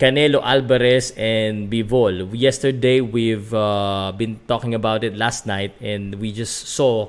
[0.00, 2.30] Canelo Alvarez and Bivol.
[2.32, 7.08] Yesterday, we've uh, been talking about it last night, and we just saw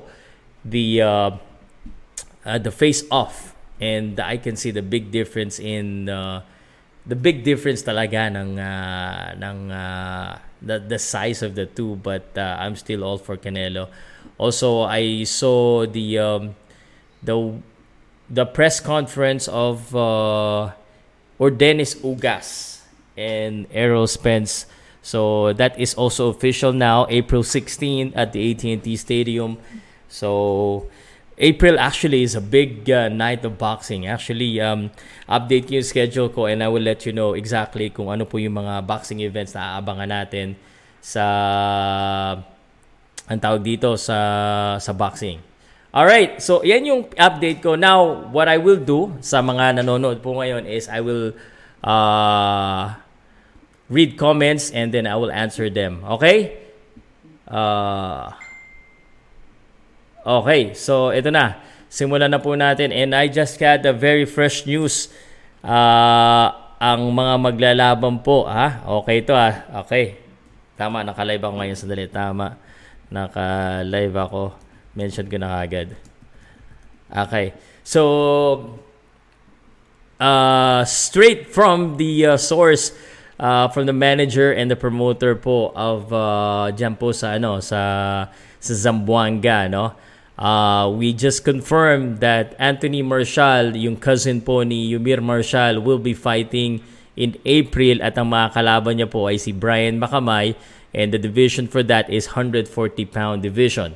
[0.64, 1.30] the uh,
[2.44, 6.42] uh, the face off, and I can see the big difference in uh,
[7.06, 11.96] the big difference talaga ng uh, ng uh, the the size of the two.
[11.96, 13.88] But uh, I'm still all for Canelo.
[14.38, 16.54] Also, I saw the um,
[17.22, 17.60] the
[18.28, 20.72] the press conference of uh,
[21.40, 22.80] or Dennis Ugas
[23.16, 24.66] and Errol Spence.
[25.02, 29.56] So that is also official now, April 16 at the AT&T Stadium.
[30.08, 30.88] So
[31.40, 34.04] April actually is a big uh, night of boxing.
[34.04, 34.92] Actually, um,
[35.24, 38.60] update yung schedule ko and I will let you know exactly kung ano po yung
[38.60, 40.60] mga boxing events na aabangan natin
[41.00, 41.24] sa
[43.24, 45.40] ang tawag dito sa sa boxing.
[45.96, 47.74] All right, so yan yung update ko.
[47.74, 51.32] Now, what I will do sa mga nanonood po ngayon is I will
[51.82, 52.94] uh,
[53.88, 56.04] read comments and then I will answer them.
[56.20, 56.68] Okay?
[57.48, 58.30] Uh,
[60.24, 61.60] okay, so ito na.
[61.90, 65.10] Simulan na po natin and I just got a very fresh news.
[65.60, 68.80] Uh, ang mga maglalaban po, ha?
[69.02, 69.66] Okay to ha?
[69.84, 70.16] Okay.
[70.78, 72.06] Tama, naka-live ako ngayon sandali.
[72.08, 72.56] Tama.
[73.10, 74.42] Naka-live ako.
[74.96, 75.92] Mention ko na kagad.
[77.10, 77.52] Okay.
[77.82, 78.00] So,
[80.22, 82.94] uh, straight from the uh, source
[83.40, 87.80] uh, from the manager and the promoter po of uh, dyan po sa ano sa
[88.60, 89.96] sa Zamboanga no?
[90.40, 96.16] Uh, we just confirmed that Anthony Marshall yung cousin po ni Yumir Marshall will be
[96.16, 96.80] fighting
[97.12, 100.56] in April at ang mga kalaban niya po ay si Brian Makamay
[100.96, 102.72] and the division for that is 140
[103.12, 103.92] pound division.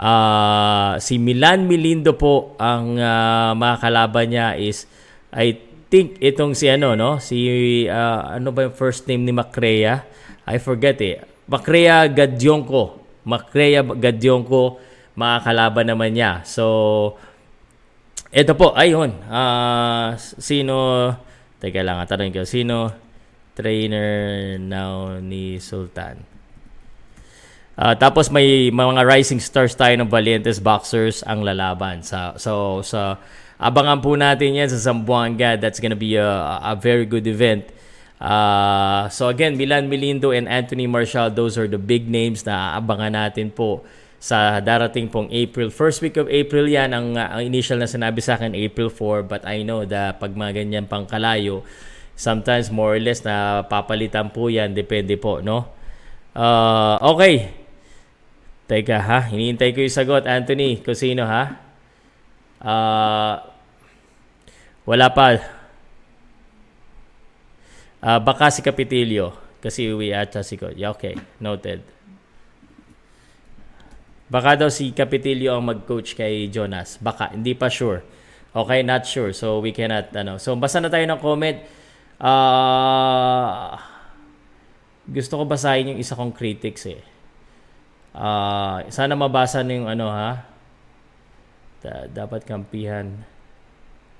[0.00, 4.88] Uh, si Milan Milindo po ang uh, mga kalaban niya is
[5.28, 5.60] I
[5.92, 7.20] think itong si ano no?
[7.20, 10.08] Si uh, ano ba yung first name ni Macrea?
[10.48, 11.20] I forget eh.
[11.44, 14.78] Macrea Gadyonko Macrea Gadyonko
[15.16, 17.16] mga kalaban naman niya so
[18.30, 21.10] ito po ayun uh, sino
[21.58, 22.94] teka lang tanongin ko sino
[23.54, 26.30] trainer now ni Sultan
[27.80, 32.04] Uh, tapos may mga rising stars tayo ng Valientes Boxers ang lalaban.
[32.04, 33.16] Sa, so, sa
[33.56, 35.56] abangan po natin yan sa Zamboanga.
[35.56, 37.72] That's gonna be a, a very good event.
[38.20, 43.16] Uh, so again, Milan Milindo and Anthony Marshall, those are the big names na abangan
[43.16, 43.80] natin po
[44.20, 45.72] sa darating pong April.
[45.72, 49.24] First week of April yan, ang, ang initial na sinabi sa akin, April 4.
[49.24, 51.64] But I know that pag mga ganyan pang kalayo,
[52.12, 54.76] sometimes more or less na papalitan po yan.
[54.76, 55.72] Depende po, no?
[56.36, 57.56] Uh, okay.
[58.68, 60.84] Teka ha, hinihintay ko yung sagot, Anthony.
[60.84, 61.56] Kung sino ha?
[62.60, 63.34] Uh,
[64.84, 65.59] wala pa.
[68.00, 69.36] Uh, baka si Capitilio.
[69.60, 70.80] Kasi uwi ata si Coach.
[70.80, 71.84] Yeah, okay, noted.
[74.30, 76.96] Baka daw si Capitilio ang mag-coach kay Jonas.
[77.02, 78.00] Baka, hindi pa sure.
[78.56, 79.34] Okay, not sure.
[79.36, 80.38] So we cannot, ano.
[80.40, 81.58] So basa na tayo ng comment.
[82.16, 83.74] Uh,
[85.10, 87.02] gusto ko basahin yung isa kong critics eh.
[88.14, 90.46] Uh, sana mabasa na yung ano ha.
[91.82, 93.10] Da- dapat kampihan.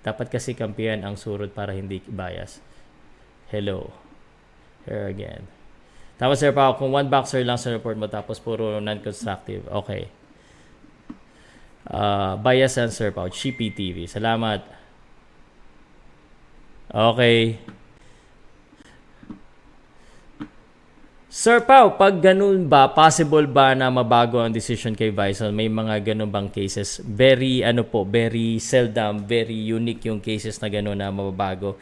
[0.03, 2.59] Dapat kasi kampihan ang surot para hindi bias.
[3.51, 3.91] Hello.
[4.87, 5.51] Here again.
[6.17, 9.67] Tapos sir pa kung one boxer lang sa report mo tapos puro non-constructive.
[9.85, 10.07] Okay.
[11.91, 13.27] Uh, bias and sir pa.
[13.27, 14.07] Chippy TV.
[14.07, 14.63] Salamat.
[16.91, 17.59] Okay.
[21.31, 25.55] Sir Pao, pag ganun ba, possible ba na mabago ang decision kay Visal?
[25.55, 26.99] May mga ganun bang cases?
[27.07, 31.79] Very, ano po, very seldom, very unique yung cases na ganun na mababago.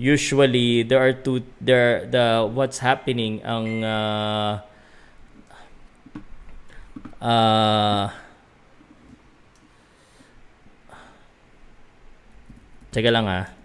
[0.00, 4.64] Usually, there are two, there, the, what's happening, ang, uh,
[7.20, 8.08] uh,
[12.90, 13.59] Teka lang ah.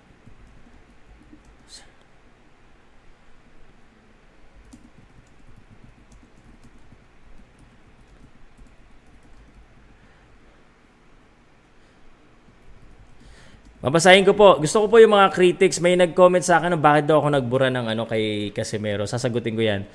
[13.86, 14.58] Babasahin ko po.
[14.58, 15.78] Gusto ko po yung mga critics.
[15.78, 19.06] May nag-comment sa akin na bakit daw ako nagbura ng ano kay Casimero.
[19.06, 19.86] Sasagutin ko yan.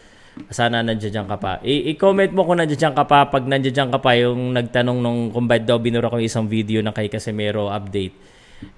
[0.46, 1.58] Sana nandiyan ka pa.
[1.66, 3.26] I-comment mo kung nandiyan ka pa.
[3.26, 6.94] Pag nandiyan ka pa, yung nagtanong nung kung bakit daw binura ko isang video na
[6.94, 8.14] kay Casimero update.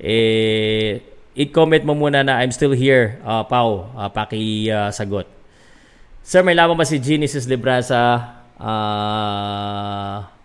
[0.00, 1.04] Eh,
[1.36, 3.92] i-comment mo muna na I'm still here, uh, Pau.
[3.92, 5.28] Uh, paki-sagot.
[6.24, 8.32] Sir, may laban ba si Genesis Librasa?
[8.56, 10.40] Ah...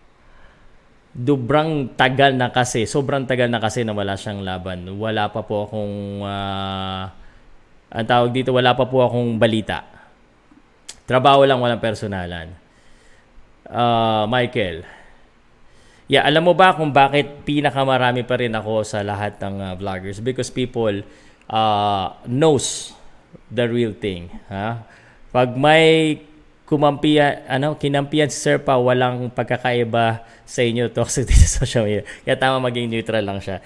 [1.17, 4.85] Dubrang tagal na kasi, sobrang tagal na kasi na wala siyang laban.
[5.01, 7.09] Wala pa po akong, ah,
[7.89, 9.81] ang tawag dito, wala pa po akong balita.
[11.09, 12.53] Trabaho lang, walang personalan.
[13.65, 14.85] Ah, Michael,
[16.05, 20.21] yeah, alam mo ba kung bakit pinakamarami pa rin ako sa lahat ng ah, vloggers?
[20.21, 21.01] Because people
[21.49, 22.93] uh, knows
[23.51, 24.31] the real thing.
[24.51, 24.83] Ha?
[25.31, 26.15] Pag may
[26.67, 32.03] kumampiyan, ano, kinampiyan si Sir Pa, walang pagkakaiba sa inyo toxic din sa social media.
[32.27, 33.63] Kaya tama maging neutral lang siya.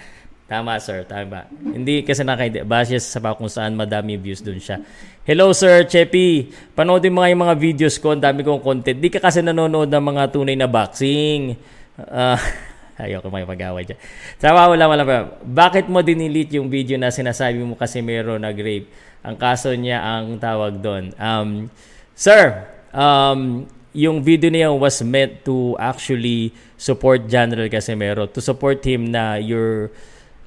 [0.52, 1.08] Tama, sir.
[1.08, 1.48] Tama.
[1.64, 2.68] Hindi kasi nakaide.
[2.68, 4.84] Base sa pa kung saan madami views dun siya.
[5.24, 5.88] Hello, sir.
[5.88, 6.52] Chepi.
[6.76, 8.12] Panoodin mo nga yung mga videos ko.
[8.12, 9.00] Ang dami kong content.
[9.00, 11.56] Di ka kasi nanonood ng mga tunay na boxing.
[11.96, 12.36] Uh,
[13.00, 14.00] ayoko may pag-away dyan.
[14.44, 15.04] Tama, wala, wala.
[15.40, 18.92] Bakit mo dinilit yung video na sinasabi mo kasi meron na grave?
[19.24, 21.16] Ang kaso niya ang tawag doon.
[21.16, 21.72] Um,
[22.12, 29.12] sir, um, yung video niya was meant to actually support General Casimero to support him
[29.12, 29.92] na you're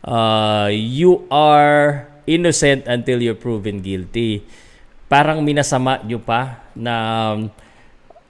[0.04, 4.44] uh, you are innocent until you're proven guilty.
[5.12, 6.94] Parang minasama nyo pa na
[7.36, 7.38] um,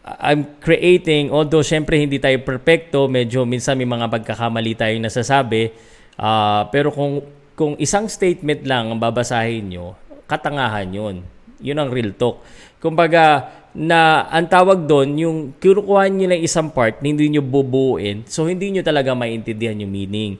[0.04, 5.72] I'm creating although syempre hindi tayo perfecto medyo minsan may mga pagkakamali tayong nasasabi
[6.20, 7.24] uh, pero kung
[7.56, 9.96] kung isang statement lang ang babasahin nyo
[10.26, 11.16] katangahan yun.
[11.64, 12.44] Yun ang real talk.
[12.82, 18.46] Kumbaga na ang tawag doon, yung kinukuha nyo lang isang part, hindi nyo bubuuin, so
[18.46, 20.38] hindi nyo talaga maintindihan yung meaning.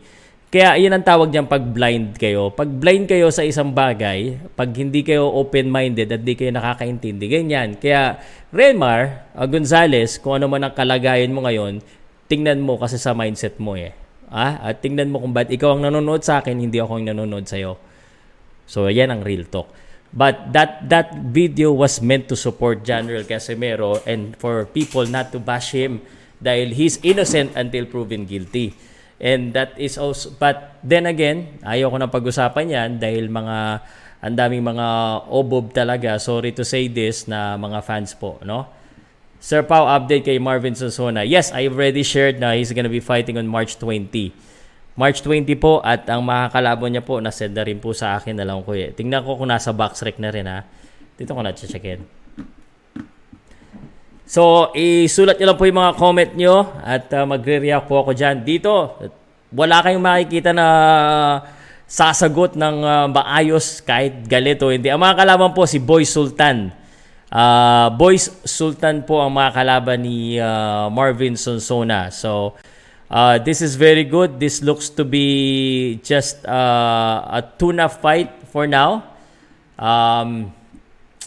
[0.55, 2.47] Kaya yan ang tawag niyan pag blind kayo.
[2.55, 7.75] Pag blind kayo sa isang bagay, pag hindi kayo open-minded at hindi kayo nakakaintindi, ganyan.
[7.75, 8.23] Kaya
[8.55, 11.83] Renmar uh, Gonzales, kung ano man ang kalagayan mo ngayon,
[12.31, 13.99] tingnan mo kasi sa mindset mo eh.
[14.31, 14.63] Ah?
[14.63, 17.75] At tingnan mo kung ba't ikaw ang nanonood sa akin, hindi ako ang nanonood sa'yo.
[18.71, 19.75] So, yan ang real talk.
[20.15, 25.43] But that that video was meant to support General Casimero and for people not to
[25.43, 26.07] bash him
[26.39, 28.79] dahil he's innocent until proven guilty.
[29.19, 33.83] And that is also but then again, ayaw ko na pag-usapan 'yan dahil mga
[34.23, 34.87] ang daming mga
[35.35, 36.23] obob talaga.
[36.23, 38.71] Sorry to say this na mga fans po, no?
[39.43, 41.27] Sir Pau, update kay Marvin Sonsona.
[41.27, 44.33] Yes, I already shared na he's gonna be fighting on March 20.
[44.95, 48.47] March 20 po at ang makakalabon niya po na-send na rin po sa akin na
[48.47, 48.95] lang ko eh.
[48.95, 50.63] Tingnan ko kung nasa box rec na rin ha.
[51.19, 52.03] Dito ko na checkin.
[54.25, 58.41] So, isulat niyo lang po yung mga comment niyo at uh, magre-react po ako dyan.
[58.41, 58.97] Dito,
[59.53, 60.67] wala kayong makikita na
[61.85, 64.73] sasagot ng uh, maayos kahit galito.
[64.73, 64.89] Hindi.
[64.89, 66.73] Ang mga kalaban po si Boy Sultan.
[67.29, 68.17] Uh, Boy
[68.47, 72.09] Sultan po ang mga kalaban ni uh, Marvin Sonsona.
[72.09, 72.57] So,
[73.15, 74.43] Uh, this is very good.
[74.43, 79.07] This looks to be just uh, a tuna fight for now.
[79.79, 80.51] Um,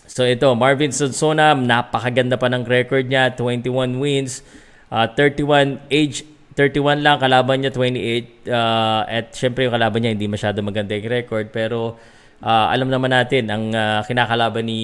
[0.04, 3.32] so ito, Marvin Sonsona, napakaganda pa ng record niya.
[3.40, 4.44] 21 wins,
[4.92, 6.28] uh, 31 age,
[6.60, 8.52] 31 lang, kalaban niya 28.
[8.52, 11.56] Uh, at syempre yung kalaban niya hindi masyado maganda yung record.
[11.56, 11.96] Pero
[12.44, 14.84] uh, alam naman natin, ang uh, kinakalaban ni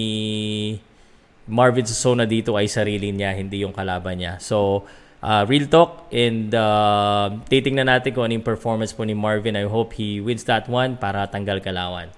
[1.52, 4.40] Marvin Sonsona dito ay sarili niya, hindi yung kalaban niya.
[4.40, 4.88] So,
[5.24, 9.56] uh, real talk and uh, titingnan natin kung ano yung performance po ni Marvin.
[9.56, 12.12] I hope he wins that one para tanggal kalawan.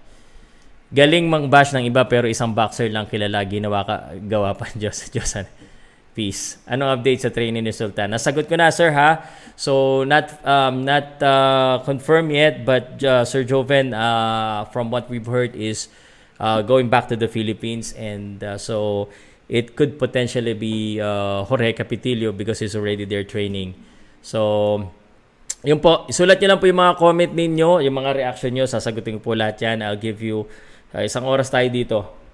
[0.91, 3.97] Galing mang bash ng iba pero isang boxer lang kilala ginawa ka
[4.27, 5.47] gawa pa Diyos Diyosan.
[6.17, 6.57] Peace.
[6.65, 8.09] Anong update sa training ni Sultan?
[8.09, 9.21] Nasagot ko na sir ha.
[9.53, 15.29] So not um, not uh, confirmed yet but uh, Sir Joven uh, from what we've
[15.29, 15.93] heard is
[16.41, 19.09] uh, going back to the Philippines and uh, so
[19.47, 23.79] it could potentially be uh, Jorge Capitillo because he's already there training.
[24.23, 24.91] So,
[25.63, 29.23] yun po, isulat nyo lang po yung mga comment ninyo, yung mga reaction nyo, sasagutin
[29.23, 29.87] ko po lahat yan.
[29.87, 30.51] I'll give you
[30.91, 32.26] uh, isang oras tayo dito.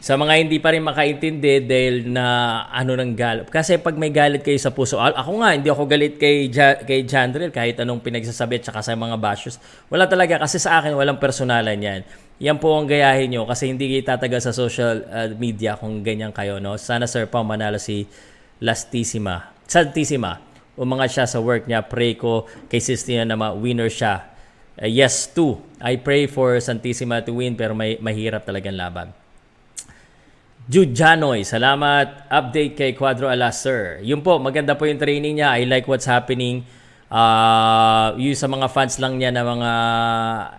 [0.00, 2.24] Sa mga hindi pa rin makaintindi dahil na
[2.70, 3.50] ano nang galit.
[3.50, 7.04] Kasi pag may galit kayo sa puso, ako nga, hindi ako galit kay, ja, kay
[7.04, 9.60] Jandrel kahit anong pinagsasabi at saka sa mga bashes.
[9.92, 12.00] Wala talaga kasi sa akin walang personalan yan
[12.36, 16.36] yan po ang gayahin nyo kasi hindi kayo tatagal sa social uh, media kung ganyan
[16.36, 16.60] kayo.
[16.60, 16.76] No?
[16.76, 18.04] Sana Sir Pao manalo si
[18.60, 19.56] Lastissima.
[19.64, 20.44] Santissima.
[20.76, 21.88] Umangat siya sa work niya.
[21.88, 24.28] Pray ko kay Sistina na ma-winner siya.
[24.76, 25.56] Uh, yes, too.
[25.80, 29.16] I pray for Santissima to win pero may mahirap talagang laban.
[30.66, 32.26] Jude Janoy, salamat.
[32.26, 34.02] Update kay Quadro Alas, sir.
[34.02, 35.54] Yun po, maganda po yung training niya.
[35.54, 36.66] I like what's happening
[37.06, 39.70] Ah, yung sa mga fans lang niya na mga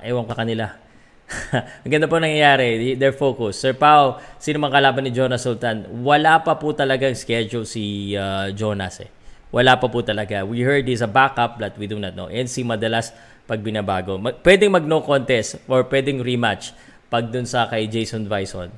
[0.07, 0.79] ewan ka kanila.
[1.83, 3.59] Ang ganda po nangyayari, their focus.
[3.59, 5.83] Sir Pao, sino mang kalaban ni Jonas Sultan?
[6.07, 9.11] Wala pa po talagang schedule si ah, Jonas eh.
[9.51, 10.47] Wala pa po talaga.
[10.47, 12.31] We heard he's a backup but we do not know.
[12.31, 13.11] NC madalas
[13.43, 14.15] pag binabago.
[14.15, 16.71] Mag, pwedeng mag no contest or pwedeng rematch
[17.11, 18.71] pag dun sa kay Jason Bison.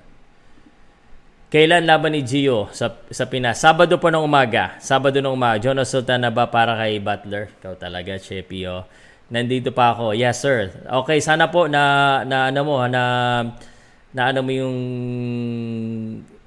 [1.49, 3.57] Kailan laban ni Gio sa, sa Pinas?
[3.57, 4.77] Sabado po ng umaga.
[4.77, 5.57] Sabado ng umaga.
[5.57, 7.49] Jonas Sultan na ba para kay Butler?
[7.57, 8.85] Ikaw talaga, Chepi, oh.
[9.33, 10.13] Nandito pa ako.
[10.13, 10.69] Yes, sir.
[10.85, 13.01] Okay, sana po na, na ano mo, na,
[14.13, 14.77] na ano mo yung,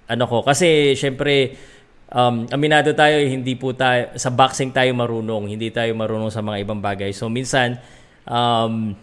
[0.07, 0.47] ano ko.
[0.47, 1.59] Kasi, syempre,
[2.07, 5.51] um, aminado tayo, hindi po tayo, sa boxing tayo marunong.
[5.51, 7.11] Hindi tayo marunong sa mga ibang bagay.
[7.11, 7.75] So, minsan,
[8.23, 8.95] um,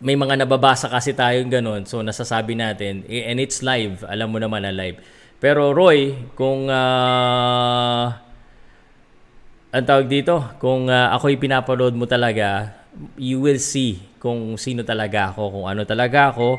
[0.00, 1.84] may mga nababasa kasi tayong ganun.
[1.84, 4.08] So, nasasabi natin, eh, and it's live.
[4.08, 5.17] Alam mo naman na live.
[5.38, 8.06] Pero Roy, kung uh,
[9.70, 12.74] ang tawag dito, kung uh, ako'y pinapanood mo talaga,
[13.14, 16.58] you will see kung sino talaga ako, kung ano talaga ako,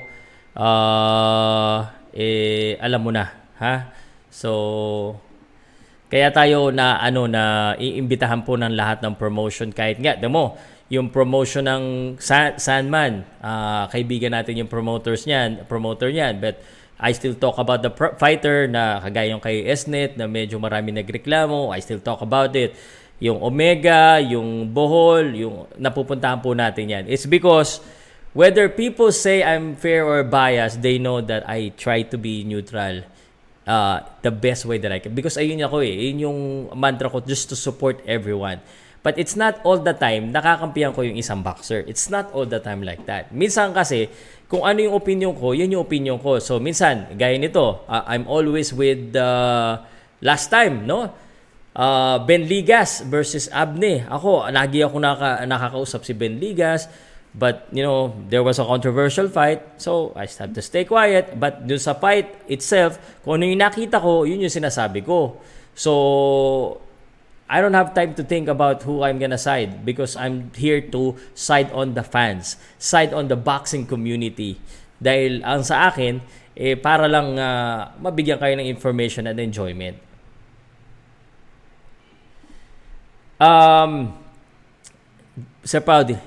[0.55, 1.77] uh,
[2.15, 3.27] eh, alam mo na.
[3.59, 3.91] Ha?
[4.31, 4.49] So,
[6.07, 10.55] kaya tayo na ano na iimbitahan po ng lahat ng promotion kahit nga, demo,
[10.87, 11.83] yung promotion ng
[12.15, 16.63] San- Sandman, uh, kaibigan natin yung promoters niyan, promoter niyan, but
[16.99, 21.71] I still talk about the fighter na kagaya yung kay Esnet na medyo marami nagreklamo.
[21.71, 22.75] I still talk about it.
[23.23, 27.03] Yung Omega, yung Bohol, yung napupuntahan po natin yan.
[27.07, 27.79] It's because
[28.35, 33.07] whether people say I'm fair or biased, they know that I try to be neutral
[33.63, 35.15] uh, the best way that I can.
[35.15, 36.11] Because ayun ako eh.
[36.11, 36.39] Yun yung
[36.75, 38.59] mantra ko just to support everyone.
[38.99, 41.87] But it's not all the time nakakampihan ko yung isang boxer.
[41.87, 43.31] It's not all the time like that.
[43.31, 44.11] Minsan kasi,
[44.51, 46.41] kung ano yung opinion ko, yun yung opinion ko.
[46.43, 49.79] So minsan, gaya nito, uh, I'm always with uh,
[50.19, 51.15] last time, no?
[51.71, 54.03] Uh, Ben Ligas versus Abne.
[54.11, 56.91] Ako, lagi ako naka, nakakausap si Ben Ligas.
[57.29, 59.61] But, you know, there was a controversial fight.
[59.77, 61.37] So, I had to stay quiet.
[61.37, 65.37] But dun sa fight itself, kung ano yung nakita ko, yun yung sinasabi ko.
[65.77, 66.81] So,
[67.49, 71.17] I don't have time to think about who I'm gonna side because I'm here to
[71.33, 74.61] side on the fans, side on the boxing community.
[75.01, 76.21] Dahil ang sa akin,
[76.53, 79.97] eh, para lang uh, mabigyan kayo ng information and enjoyment.
[83.41, 84.13] Um,
[85.65, 86.21] Sir Paudi,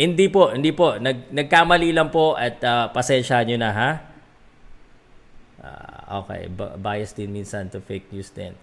[0.00, 0.96] hindi po, hindi po.
[0.96, 3.90] Nag, nagkamali lang po at uh, pasensya nyo na ha.
[5.60, 8.56] Uh, okay, B- bias din minsan to fake news din.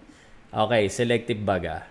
[0.54, 1.90] Okay, selective baga.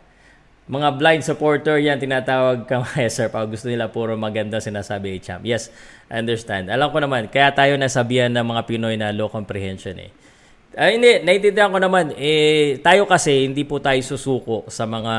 [0.64, 3.28] Mga blind supporter yan, tinatawag ka sir.
[3.28, 5.44] Pag gusto nila puro maganda sinasabi eh, champ.
[5.44, 5.68] Yes,
[6.08, 6.72] I understand.
[6.72, 10.16] Alam ko naman, kaya tayo nasabihan ng mga Pinoy na low comprehension eh.
[10.74, 12.16] Ay, hindi, naiintindihan ko naman.
[12.16, 15.16] Eh, tayo kasi, hindi po tayo susuko sa mga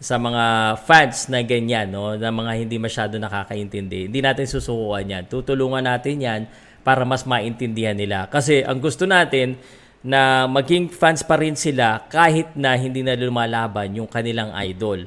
[0.00, 0.44] sa mga
[0.88, 2.16] fans na ganyan, no?
[2.16, 4.08] na mga hindi masyado nakakaintindi.
[4.08, 5.24] Hindi natin susukuan yan.
[5.28, 6.40] Tutulungan natin yan
[6.80, 8.24] para mas maintindihan nila.
[8.32, 9.60] Kasi ang gusto natin,
[10.00, 15.04] na maging fans pa rin sila kahit na hindi na lumalaban yung kanilang idol.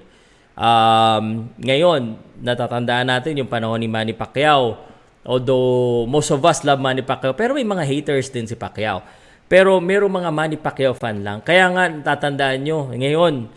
[0.53, 2.13] Um, ngayon,
[2.45, 4.77] natatandaan natin yung panahon ni Manny Pacquiao.
[5.23, 9.01] Although most of us love Manny Pacquiao, pero may mga haters din si Pacquiao.
[9.49, 11.41] Pero merong mga Manny Pacquiao fan lang.
[11.41, 13.49] Kaya nga natatandaan nyo, ngayon,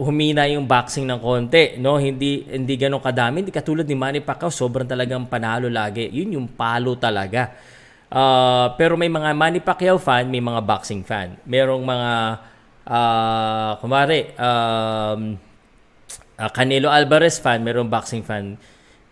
[0.00, 1.96] humina yung boxing ng konti, no?
[1.96, 6.10] Hindi hindi ganoon kadami, hindi katulad ni Manny Pacquiao, sobrang talagang panalo lagi.
[6.10, 7.54] Yun yung palo talaga.
[8.10, 11.38] Uh, pero may mga Manny Pacquiao fan, may mga boxing fan.
[11.46, 12.12] Merong mga,
[12.90, 15.38] uh, kumari, um,
[16.34, 18.58] uh, Canelo Alvarez fan, merong boxing fan.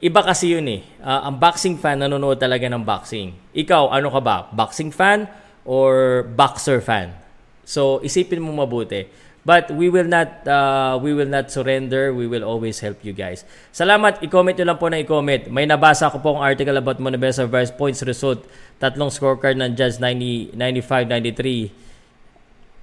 [0.03, 0.82] Iba kasi yun eh.
[0.99, 3.38] Uh, ang boxing fan, nanonood talaga ng boxing.
[3.55, 4.36] Ikaw, ano ka ba?
[4.51, 5.30] Boxing fan
[5.62, 7.14] or boxer fan?
[7.62, 9.07] So, isipin mo mabuti.
[9.49, 12.12] But we will not uh, we will not surrender.
[12.12, 13.49] We will always help you guys.
[13.72, 14.20] Salamat.
[14.20, 15.49] I-comment nyo lang po na i-comment.
[15.49, 18.44] May nabasa ko po ang article about Monobesa versus points result.
[18.76, 21.72] Tatlong scorecard ng Judge 90, 95, 93.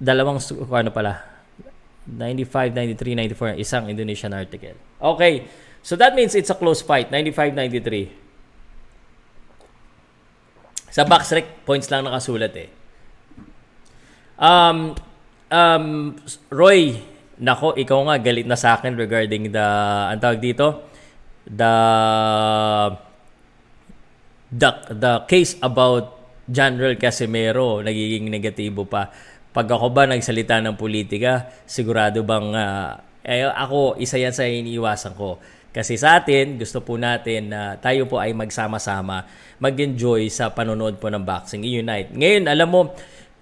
[0.02, 1.22] Dalawang ano pala.
[2.02, 3.62] 95, 93, 94.
[3.62, 4.74] Isang Indonesian article.
[4.98, 5.46] Okay.
[5.86, 7.14] So that means it's a close fight.
[7.14, 8.10] 95, 93.
[10.90, 11.30] Sa box
[11.62, 12.74] points lang nakasulat eh.
[14.34, 14.98] Um,
[15.50, 16.14] um,
[16.50, 16.98] Roy,
[17.38, 19.66] nako, ikaw nga galit na sa akin regarding the,
[20.10, 20.88] ang tawag dito,
[21.46, 21.74] the,
[24.50, 26.16] the, the case about
[26.46, 29.10] General Casimero, nagiging negatibo pa.
[29.50, 32.92] Pag ako ba nagsalita ng politika, sigurado bang, uh,
[33.26, 35.42] eh, ako, isa yan sa iniiwasan ko.
[35.74, 39.28] Kasi sa atin, gusto po natin na uh, tayo po ay magsama-sama,
[39.60, 42.16] mag-enjoy sa panonood po ng boxing, unite.
[42.16, 42.80] Ngayon, alam mo,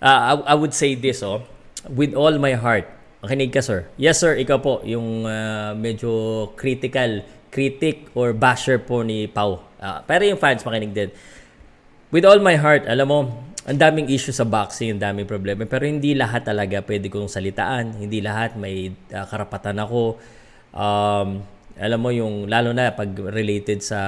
[0.03, 1.47] uh, I, I would say this, oh,
[1.91, 2.87] with all my heart,
[3.25, 3.89] Makinig ka, sir.
[3.97, 4.37] Yes, sir.
[4.37, 9.65] Ikaw po, yung ah, medyo critical, critic or basher po ni Pau.
[9.81, 11.09] Ah, pero yung fans, makinig din.
[12.13, 13.19] With all my heart, alam mo,
[13.65, 15.65] ang daming issue sa boxing, ang daming problema.
[15.65, 17.97] Pero hindi lahat talaga pwede kong salitaan.
[17.97, 20.21] Hindi lahat may ah, karapatan ako.
[20.77, 21.41] Um,
[21.81, 23.99] alam mo yung lalo na pag related sa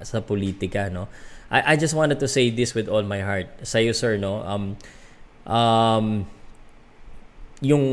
[0.00, 1.12] sa politika no
[1.52, 4.40] I, I just wanted to say this with all my heart sa iyo sir no
[4.40, 4.80] um
[5.44, 6.24] um
[7.64, 7.84] yung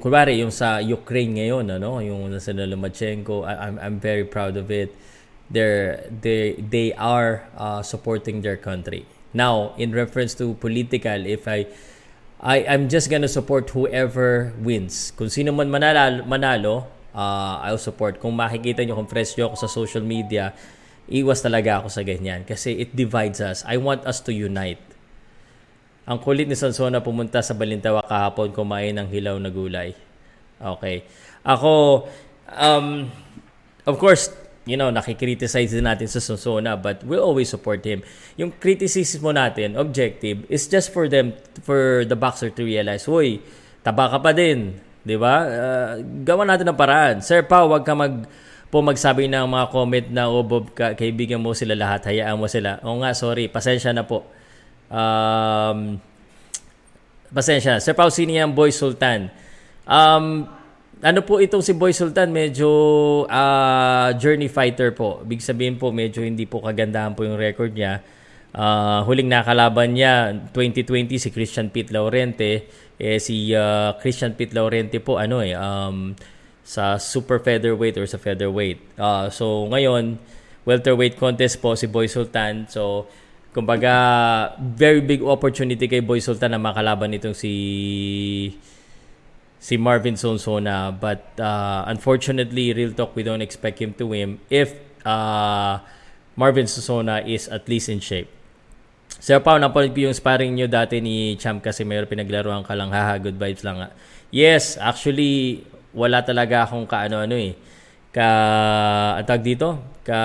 [0.00, 4.72] kunwari yung sa Ukraine ngayon ano yung nasa Lomachenko I, I'm I'm very proud of
[4.72, 4.96] it.
[5.50, 9.04] They're they they are uh, supporting their country.
[9.36, 11.68] Now in reference to political if I
[12.40, 15.12] I I'm just gonna support whoever wins.
[15.12, 16.74] Kung sino man manalo, manalo
[17.12, 18.24] uh, I'll support.
[18.24, 20.56] Kung makikita nyo kung fresh ako sa social media
[21.10, 22.46] iwas talaga ako sa ganyan.
[22.48, 23.66] Kasi it divides us.
[23.68, 24.80] I want us to unite
[26.08, 29.92] ang kulit ni Sansona pumunta sa Balintawa kahapon kumain ng hilaw na gulay.
[30.60, 31.04] Okay.
[31.44, 32.04] Ako,
[32.52, 33.08] um,
[33.88, 34.28] of course,
[34.68, 38.04] you know, nakikriticize din natin sa Sansona but we'll always support him.
[38.36, 41.32] Yung criticism mo natin, objective, is just for them,
[41.64, 43.40] for the boxer to realize, Uy,
[43.80, 44.76] taba ka pa din.
[45.00, 45.34] Di ba?
[45.48, 45.92] Uh,
[46.24, 47.24] gawa natin ng paraan.
[47.24, 48.28] Sir Pao, wag ka mag
[48.70, 52.46] po magsabi ng mga comment na oh Bob, ka, kaibigan mo sila lahat, hayaan mo
[52.46, 52.78] sila.
[52.86, 54.22] O nga, sorry, pasensya na po.
[54.90, 56.02] Um,
[57.30, 57.78] pasensya.
[57.78, 58.50] Sir Pao, sino yan?
[58.50, 59.30] Boy Sultan.
[59.86, 60.50] Um,
[61.00, 62.28] ano po itong si Boy Sultan?
[62.34, 62.68] Medyo
[63.24, 65.22] uh, journey fighter po.
[65.24, 68.02] Big sabihin po, medyo hindi po kagandahan po yung record niya.
[68.50, 72.66] Uh, huling nakalaban niya 2020 si Christian Pete Laurente
[72.98, 76.18] eh si uh, Christian Pete Laurente po ano eh um,
[76.66, 78.82] sa super featherweight or sa featherweight.
[78.98, 80.18] Uh, so ngayon
[80.66, 82.66] welterweight contest po si Boy Sultan.
[82.66, 83.06] So
[83.50, 83.94] kumbaga
[84.58, 87.52] very big opportunity kay Boy Sultan na makalaban itong si
[89.60, 94.78] si Marvin Sonsona but uh, unfortunately real talk we don't expect him to win if
[95.04, 95.82] uh,
[96.38, 98.30] Marvin Sonsona is at least in shape.
[99.20, 103.20] Sir Pao, napanood ko yung sparring nyo dati ni Champ Casimero, pinaglaruan ka lang, haha,
[103.20, 103.82] good vibes lang.
[103.82, 103.88] nga.
[104.32, 107.52] Yes, actually, wala talaga akong kaano-ano eh.
[108.14, 108.28] Ka,
[109.20, 109.76] atag dito?
[110.06, 110.18] Ka,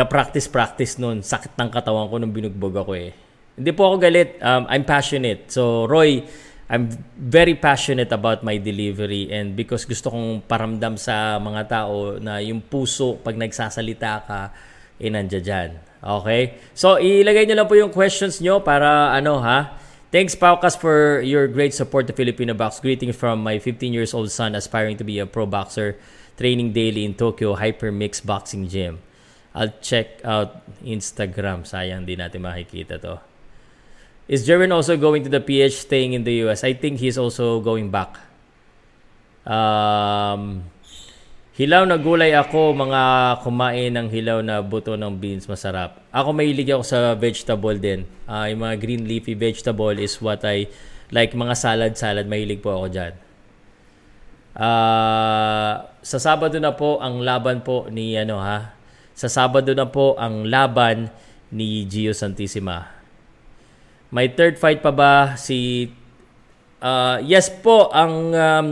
[0.00, 1.20] ka practice-practice nun.
[1.20, 3.12] Sakit ng katawan ko nung binugbog ako eh.
[3.60, 4.40] Hindi po ako galit.
[4.40, 5.52] Um, I'm passionate.
[5.52, 6.24] So, Roy,
[6.72, 6.88] I'm
[7.18, 12.64] very passionate about my delivery and because gusto kong paramdam sa mga tao na yung
[12.64, 14.40] puso pag nagsasalita ka,
[14.96, 15.70] eh nandiyan dyan.
[16.00, 16.56] Okay?
[16.72, 19.76] So, ilagay nyo lang po yung questions nyo para ano ha.
[20.14, 22.80] Thanks, Paukas, for your great support to Filipino Box.
[22.80, 26.00] Greeting from my 15 years old son aspiring to be a pro boxer,
[26.40, 28.98] training daily in Tokyo Hypermix Boxing Gym.
[29.54, 31.66] I'll check out Instagram.
[31.66, 33.18] Sayang, di natin makikita to.
[34.30, 36.62] Is Jerwin also going to the PH staying in the US?
[36.62, 38.14] I think he's also going back.
[39.42, 40.70] Um,
[41.60, 43.02] Hilaw na gulay ako, mga
[43.44, 46.00] kumain ng hilaw na buto ng beans, masarap.
[46.08, 48.08] Ako mahilig ako sa vegetable din.
[48.24, 50.72] Uh, yung mga green leafy vegetable is what I
[51.12, 53.12] like mga salad-salad, mahilig po ako dyan.
[54.56, 58.72] Uh, sa Sabado na po ang laban po ni ano ha.
[59.14, 61.10] Sa Sabado na po ang laban
[61.50, 62.88] ni Gio Santissima.
[64.10, 65.90] May third fight pa ba si
[66.82, 68.68] uh, Yes po ang um,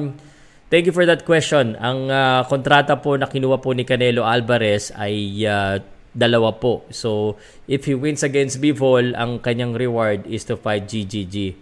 [0.68, 1.80] Thank you for that question.
[1.80, 5.80] Ang uh, kontrata po na kinuha po ni Canelo Alvarez ay uh,
[6.12, 6.84] dalawa po.
[6.92, 11.56] So, if he wins against Bivol, ang kanyang reward is to fight GGG.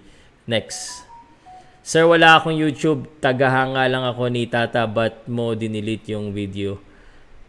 [0.50, 1.06] Next.
[1.86, 3.06] Sir, wala akong YouTube.
[3.22, 6.82] Tagahanga lang ako ni Tata but mo dinilit yung video.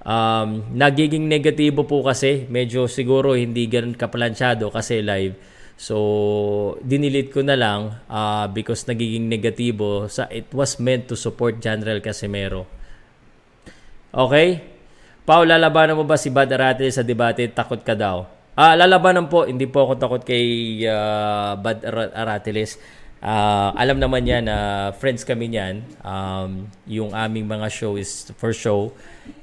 [0.08, 2.48] Um, nagiging negatibo po kasi.
[2.48, 5.36] Medyo siguro hindi ganun kaplansyado kasi live.
[5.78, 11.60] So, dinilit ko na lang uh, because nagiging negatibo sa it was meant to support
[11.60, 12.66] General Casimero.
[14.16, 14.64] Okay?
[15.28, 17.52] Pao, lalabanan mo ba si Bad Arate sa debate?
[17.52, 18.24] Takot ka daw.
[18.58, 19.46] Ah, lalabanan po.
[19.46, 21.84] Hindi po ako takot kay uh, Bad
[22.16, 22.82] Aratiles.
[23.28, 24.56] Uh, alam naman niya na
[24.96, 25.84] friends kami niyan.
[26.00, 28.96] Um, yung aming mga show is for show.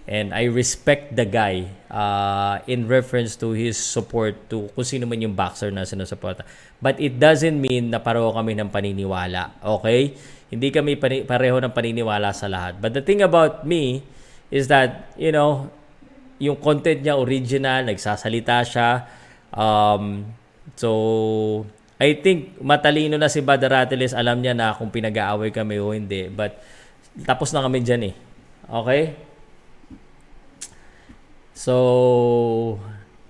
[0.09, 5.21] And I respect the guy uh, in reference to his support to kung sino man
[5.21, 6.49] yung boxer na sinusuporta.
[6.81, 9.61] But it doesn't mean na pareho kami ng paniniwala.
[9.61, 10.17] Okay?
[10.49, 10.97] Hindi kami
[11.29, 12.81] pareho ng paniniwala sa lahat.
[12.81, 14.01] But the thing about me
[14.49, 15.69] is that, you know,
[16.41, 19.05] yung content niya original, nagsasalita siya.
[19.53, 20.33] Um,
[20.73, 21.69] so,
[21.99, 24.13] I think matalino na si Badaratiles.
[24.13, 26.27] Alam niya na kung pinag-aaway kami o hindi.
[26.27, 26.59] But
[27.23, 28.15] tapos na kami dyan eh.
[28.67, 29.15] Okay?
[31.55, 31.75] So,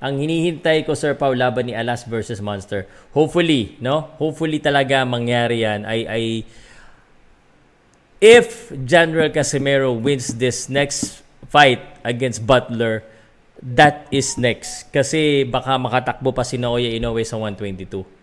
[0.00, 2.88] ang hinihintay ko Sir Pau laban ni Alas versus Monster.
[3.12, 4.08] Hopefully, no?
[4.16, 6.24] Hopefully talaga mangyari yan ay ay
[8.24, 11.20] if General Casimero wins this next
[11.52, 13.04] fight against Butler,
[13.60, 14.88] that is next.
[14.88, 18.13] Kasi baka makatakbo pa si Naoya Inoue sa 122.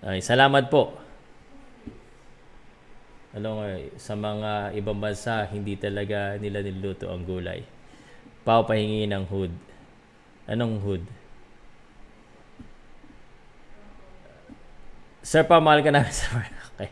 [0.00, 0.96] Ay, salamat po.
[3.36, 3.68] Ano nga,
[4.00, 7.62] sa mga ibang bansa, hindi talaga nila niluto ang gulay.
[8.42, 9.52] Pao pahingi ng hood.
[10.48, 11.04] Anong hood?
[15.20, 16.42] Sir, pamahal ka namin sa
[16.74, 16.90] Okay.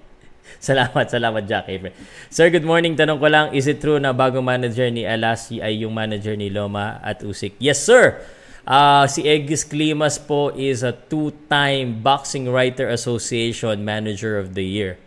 [0.61, 1.97] Salamat, salamat Jack April.
[2.29, 2.93] Sir, good morning.
[2.93, 6.53] Tanong ko lang, is it true na bagong manager ni Alas ay yung manager ni
[6.53, 7.57] Loma at Usik?
[7.57, 8.21] Yes, sir!
[8.69, 15.01] Uh, si Egis Klimas po is a two-time Boxing Writer Association Manager of the Year.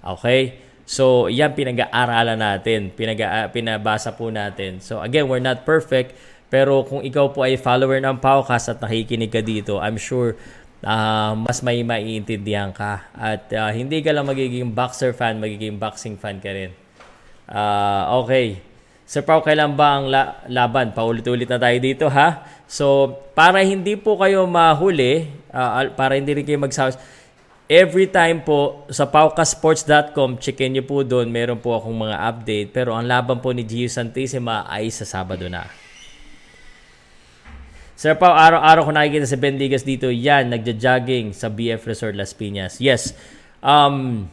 [0.00, 0.64] Okay?
[0.88, 2.88] So, yan pinag-aaralan natin.
[2.96, 3.20] Pinag
[3.52, 4.80] pinabasa po natin.
[4.80, 6.16] So, again, we're not perfect.
[6.48, 10.32] Pero kung ikaw po ay follower ng Paukas at nakikinig ka dito, I'm sure
[10.80, 13.12] uh, mas may maiintindihan ka.
[13.12, 16.72] At uh, hindi ka lang magiging boxer fan, magiging boxing fan ka rin.
[17.44, 18.65] Uh, okay.
[19.06, 20.90] Sir Pao, kailan ba ang la- laban?
[20.90, 22.42] Paulit-ulit na tayo dito ha.
[22.66, 26.98] So, para hindi po kayo mahuli, uh, para hindi rin kayo magsawas,
[27.70, 32.68] every time po sa paukasports.com, checkin nyo po doon, meron po akong mga update.
[32.74, 35.70] Pero ang laban po ni Gio Santissima ay sa Sabado na.
[37.94, 40.10] Sir Pao, araw-araw ko nakikita si Ben Ligas dito.
[40.10, 42.82] Yan, nagja-jogging sa BF Resort Las Piñas.
[42.82, 43.14] Yes.
[43.62, 44.26] Um,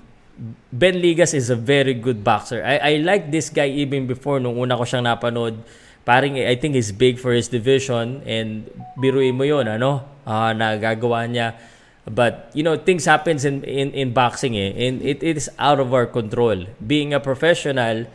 [0.73, 2.65] Ben Ligas is a very good boxer.
[2.65, 5.61] I, I like this guy even before nung una ko siyang napanood.
[6.03, 8.67] Paring I think he's big for his division and
[8.99, 10.03] biruin mo yun, ano?
[10.25, 11.55] Uh, nagagawa niya.
[12.03, 14.75] But, you know, things happens in, in, in boxing eh.
[14.75, 16.67] And it, it is out of our control.
[16.85, 18.07] Being a professional,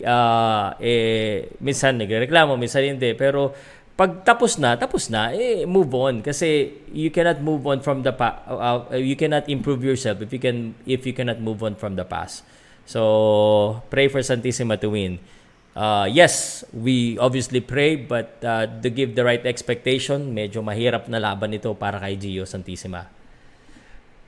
[0.00, 3.12] uh, eh, minsan nagreklamo, minsan hindi.
[3.12, 3.52] Pero,
[3.94, 6.18] pag tapos na, tapos na, eh, move on.
[6.18, 8.42] Kasi you cannot move on from the past.
[8.50, 11.94] Uh, uh, you cannot improve yourself if you can if you cannot move on from
[11.94, 12.42] the past.
[12.84, 15.22] So, pray for Santissima to win.
[15.74, 21.18] Uh, yes, we obviously pray, but uh, to give the right expectation, medyo mahirap na
[21.18, 23.10] laban ito para kay Gio Santissima.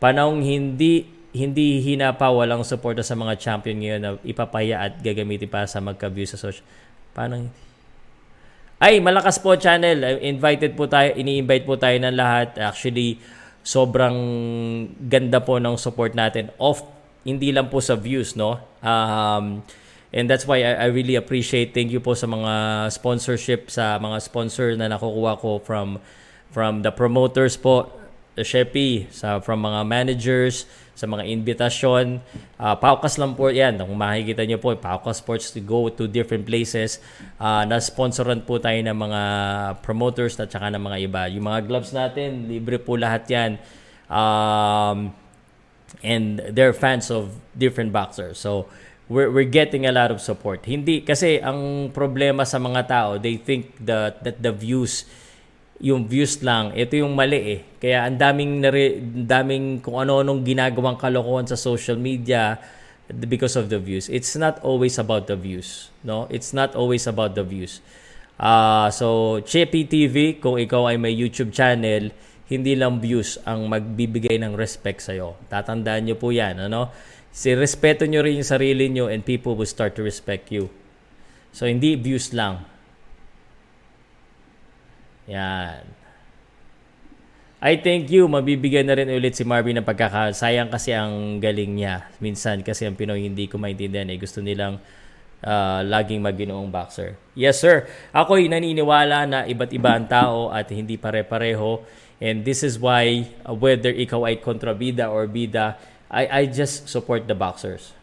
[0.02, 1.06] Panahong hindi
[1.36, 6.24] hindi hinapa walang suporta sa mga champion ngayon na ipapaya at gagamitin para sa magka-view
[6.24, 6.64] sa social.
[7.12, 7.65] Paano
[8.76, 10.20] ay, Malakas po channel.
[10.20, 12.60] Invited po tayo, ini-invite po tayo ng lahat.
[12.60, 13.16] Actually,
[13.64, 14.16] sobrang
[15.10, 16.52] ganda po ng support natin.
[16.60, 16.84] Off,
[17.26, 18.62] hindi lang po sa views, no?
[18.84, 19.66] Um,
[20.14, 24.22] and that's why I, I really appreciate, thank you po sa mga sponsorship, sa mga
[24.22, 25.98] sponsor na nakukuha ko from
[26.54, 27.90] from the promoters po,
[28.38, 30.64] the Shepi, sa, from mga managers,
[30.96, 32.24] sa mga invitasyon.
[32.56, 33.76] Uh, Paukas lang po yan.
[33.76, 36.98] Kung makikita nyo po, Paukas Sports to go to different places.
[37.36, 39.22] Uh, na-sponsoran po tayo ng mga
[39.84, 41.22] promoters at saka ng mga iba.
[41.28, 43.60] Yung mga gloves natin, libre po lahat yan.
[44.08, 45.12] Um,
[46.00, 48.40] and they're fans of different boxers.
[48.40, 48.72] So,
[49.08, 50.64] we're, we're getting a lot of support.
[50.64, 55.04] Hindi, kasi ang problema sa mga tao, they think that, that the views
[55.80, 56.72] yung views lang.
[56.72, 57.60] Ito yung mali eh.
[57.76, 62.56] Kaya ang daming, nare, daming kung ano-anong ginagawang kalokohan sa social media
[63.12, 64.08] because of the views.
[64.08, 65.92] It's not always about the views.
[66.00, 66.26] No?
[66.32, 67.84] It's not always about the views.
[68.36, 72.12] Uh, so, Chippy TV, kung ikaw ay may YouTube channel,
[72.46, 75.36] hindi lang views ang magbibigay ng respect sa'yo.
[75.48, 76.68] Tatandaan nyo po yan.
[76.68, 76.92] Ano?
[77.32, 80.72] Si respeto nyo rin yung sarili nyo and people will start to respect you.
[81.52, 82.75] So, hindi views lang
[85.28, 85.82] yan.
[87.56, 88.28] I thank you.
[88.28, 92.06] Mabibigyan na rin ulit si Marvin ng pagkakasayang kasi ang galing niya.
[92.20, 94.20] Minsan kasi ang Pinoy hindi ko maintindihan eh.
[94.20, 94.78] Gusto nilang
[95.42, 97.16] uh, laging maginoong boxer.
[97.32, 97.88] Yes sir.
[98.12, 101.80] Ako'y naniniwala na iba't iba ang tao at hindi pare-pareho.
[102.20, 105.80] And this is why uh, whether ikaw ay kontrabida or bida,
[106.12, 107.96] I, I just support the boxers.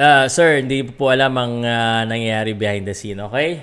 [0.00, 3.60] Uh, sir, hindi po alam ang uh, nangyayari behind the scene, okay?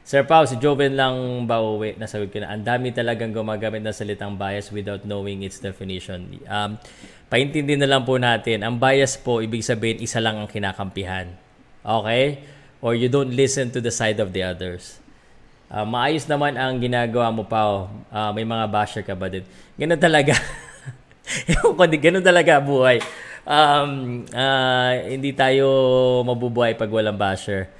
[0.00, 2.00] Sir Pao, si Joven lang ba uwi?
[2.00, 2.56] Nasagot ko na.
[2.56, 6.40] Ang dami talagang gumagamit ng salitang bias without knowing its definition.
[6.48, 6.80] Um,
[7.28, 8.64] paintindi na lang po natin.
[8.64, 11.36] Ang bias po, ibig sabihin, isa lang ang kinakampihan.
[11.84, 12.48] Okay?
[12.80, 15.04] Or you don't listen to the side of the others.
[15.68, 17.92] Uh, maayos naman ang ginagawa mo, Pao.
[18.08, 19.44] Uh, may mga basher ka ba din?
[19.76, 20.32] Ganun talaga.
[21.52, 23.04] Ewan ko, ganun talaga buhay
[23.48, 25.66] um, uh, hindi tayo
[26.28, 27.72] mabubuhay pag walang basher.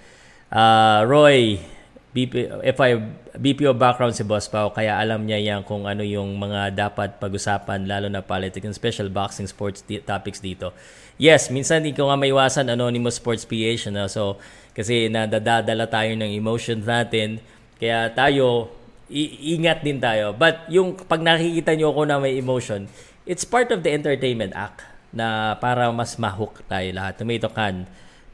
[0.48, 1.60] Uh, Roy,
[2.08, 2.90] BP, FI,
[3.36, 7.84] BPO background si Boss Pao, kaya alam niya yan kung ano yung mga dapat pag-usapan,
[7.84, 10.72] lalo na politics and special boxing sports di- topics dito.
[11.20, 14.08] Yes, minsan hindi ko nga maiwasan anonymous sports PH, no?
[14.08, 14.40] so
[14.72, 17.44] kasi nadadadala tayo ng emotions natin,
[17.76, 18.72] kaya tayo,
[19.12, 20.32] i- ingat din tayo.
[20.32, 22.88] But yung pag nakikita nyo ako na may emotion,
[23.28, 27.16] it's part of the entertainment act na para mas mahook tayo lahat.
[27.16, 27.88] Tomato can,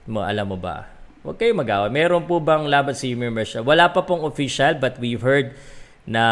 [0.06, 0.90] mo, alam mo ba?
[1.24, 1.88] Huwag kayo magawa.
[1.88, 3.64] Meron po bang laban si Yumir Mercia?
[3.64, 5.56] Wala pa pong official but we've heard
[6.04, 6.24] na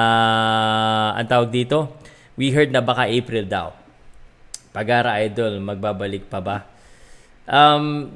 [1.17, 1.97] ang tawag dito,
[2.37, 3.73] we heard na baka April daw.
[4.73, 6.69] Pagara Idol, magbabalik pa ba?
[7.43, 8.09] Um,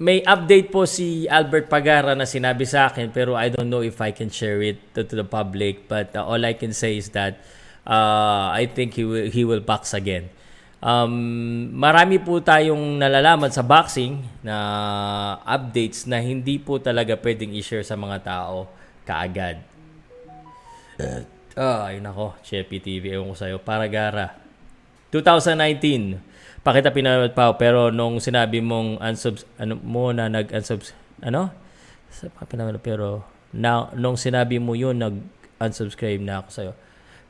[0.00, 4.00] may update po si Albert Pagara na sinabi sa akin pero I don't know if
[4.00, 7.12] I can share it to, to the public but uh, all I can say is
[7.12, 7.44] that
[7.84, 10.32] uh, I think he will, he will box again.
[10.80, 11.12] Um,
[11.76, 14.56] marami po tayong nalalaman sa boxing na
[15.44, 18.64] updates na hindi po talaga pwedeng i-share sa mga tao
[19.04, 19.60] kaagad.
[21.60, 23.56] Ah, ay nako, Cheppy TV, ewan ko sa'yo.
[23.60, 24.40] Paragara.
[25.12, 26.16] 2019,
[26.64, 31.52] pakita pinanood pa pero nung sinabi mong unsubs, ano mo na nag-unsubs, ano?
[32.08, 32.32] Sa
[32.80, 36.72] pero na, nung sinabi mo yun, nag-unsubscribe na ako sa'yo.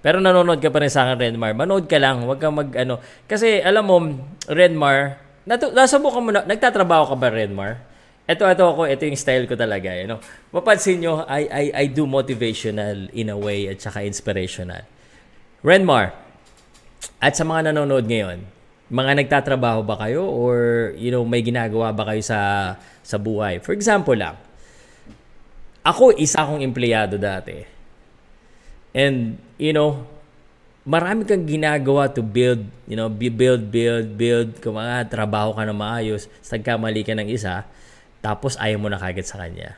[0.01, 1.53] Pero nanonood ka pa rin sa akin, Redmar.
[1.53, 2.25] Manood ka lang.
[2.25, 3.01] Huwag kang mag, ano.
[3.29, 3.97] Kasi, alam mo,
[4.49, 7.85] Redmar, natu- nasubukan mo na, nagtatrabaho ka ba, Redmar?
[8.25, 9.93] Ito, ito ako, ito yung style ko talaga.
[9.93, 10.21] You know?
[10.55, 14.87] Mapansin nyo, I, I, I do motivational in a way at saka inspirational.
[15.61, 16.17] Renmar,
[17.21, 18.41] at sa mga nanonood ngayon,
[18.91, 22.75] mga nagtatrabaho ba kayo or you know may ginagawa ba kayo sa
[23.07, 23.63] sa buhay?
[23.63, 24.35] For example lang,
[25.85, 27.61] ako isa akong empleyado dati.
[28.91, 30.09] And, you know,
[30.89, 34.57] marami kang ginagawa to build, you know, build, build, build.
[34.65, 37.69] Kung mga trabaho ka na maayos, sagkamali ka ng isa,
[38.25, 39.77] tapos ayaw mo na kagad sa kanya.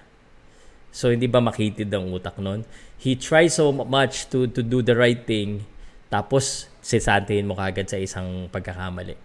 [0.95, 2.63] So, hindi ba makitid ang utak nun?
[3.03, 5.67] He tries so much to, to do the right thing,
[6.07, 9.19] tapos sisantihin mo kagad sa isang pagkakamali.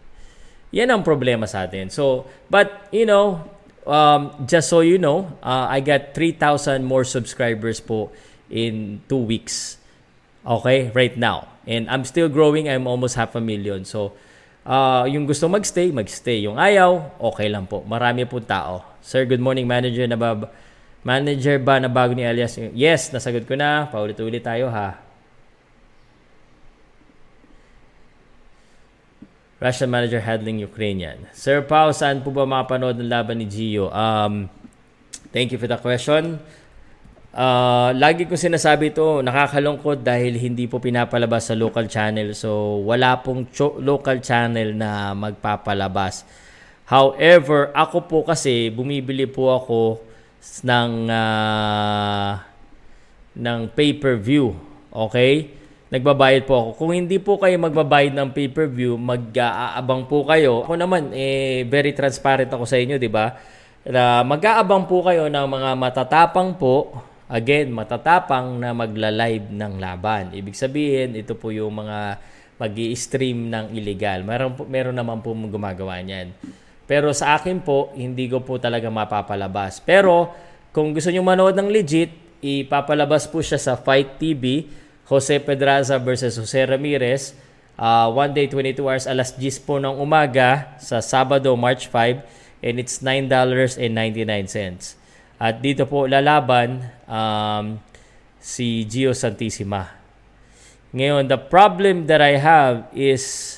[0.73, 1.93] Yan ang problema sa atin.
[1.93, 3.45] So, but, you know,
[3.85, 8.09] um, just so you know, uh, I got 3,000 more subscribers po
[8.49, 9.77] in two weeks.
[10.47, 11.51] Okay, right now.
[11.67, 12.71] And I'm still growing.
[12.71, 13.83] I'm almost half a million.
[13.83, 14.15] So,
[14.63, 16.47] uh, yung gusto magstay, magstay.
[16.47, 17.83] Yung ayaw, okay lang po.
[17.83, 18.79] Marami po tao.
[19.03, 20.07] Sir, good morning, manager.
[20.07, 20.47] Na ba,
[21.03, 22.55] manager ba na bago ni Elias?
[22.71, 23.91] Yes, nasagot ko na.
[23.91, 25.03] Paulit-ulit tayo ha.
[29.59, 31.27] Russian manager handling Ukrainian.
[31.33, 33.89] Sir Pao, saan po ba makapanood ng laban ni Gio?
[33.89, 34.47] Um,
[35.33, 36.39] thank you for the question.
[37.37, 42.33] Uh, lagi ko sinasabi ito, nakakalungkot dahil hindi po pinapalabas sa local channel.
[42.33, 46.25] So, wala pong cho- local channel na magpapalabas.
[46.89, 50.01] However, ako po kasi, bumibili po ako
[50.65, 52.41] ng, uh,
[53.37, 54.57] ng pay-per-view.
[54.89, 55.53] Okay?
[55.93, 56.69] Nagbabayad po ako.
[56.73, 60.65] Kung hindi po kayo magbabayad ng pay-per-view, mag-aabang po kayo.
[60.65, 63.37] Ako naman, eh, very transparent ako sa inyo, di ba?
[63.85, 66.97] Na mag-aabang po kayo ng mga matatapang po
[67.27, 70.31] Again, matatapang na magla-live ng laban.
[70.31, 72.23] Ibig sabihin, ito po yung mga
[72.55, 74.23] mag stream ng illegal.
[74.23, 76.31] Meron, po, meron naman po gumagawa niyan.
[76.87, 79.83] Pero sa akin po, hindi ko po talaga mapapalabas.
[79.83, 80.31] Pero,
[80.71, 84.65] kung gusto nyo manood ng legit, ipapalabas po siya sa Fight TV,
[85.11, 87.35] Jose Pedraza versus Jose Ramirez,
[87.75, 92.23] uh, one day, 22 hours, alas 10 po ng umaga sa Sabado, March 5,
[92.63, 94.96] and it's $9.99.
[95.37, 97.77] At dito po lalaban um,
[98.41, 99.85] si Gio Santissima.
[100.97, 103.57] Ngayon, the problem that I have is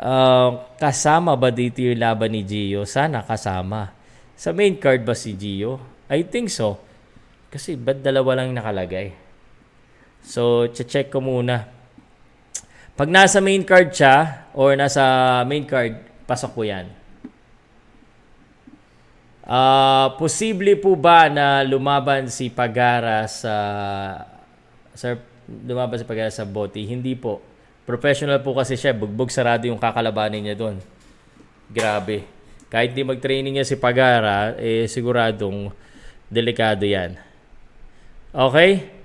[0.00, 2.88] uh, kasama ba dito yung laban ni Gio?
[2.88, 3.92] Sana kasama.
[4.32, 5.76] Sa main card ba si Gio?
[6.08, 6.80] I think so.
[7.52, 9.12] Kasi ba't dalawa lang nakalagay?
[10.24, 11.68] So, check ko muna.
[12.96, 15.02] Pag nasa main card siya or nasa
[15.44, 17.01] main card, pasok ko yan.
[19.42, 23.54] Uh, posible po ba na lumaban si Pagara sa
[24.94, 25.18] sir
[25.66, 26.86] lumaban si Pagara sa Boti?
[26.86, 27.42] Hindi po.
[27.82, 30.78] Professional po kasi siya, bugbog sarado yung kakalabanin niya doon.
[31.66, 32.22] Grabe.
[32.70, 35.74] Kahit di mag-training niya si Pagara, eh siguradong
[36.30, 37.18] delikado 'yan.
[38.30, 39.01] Okay?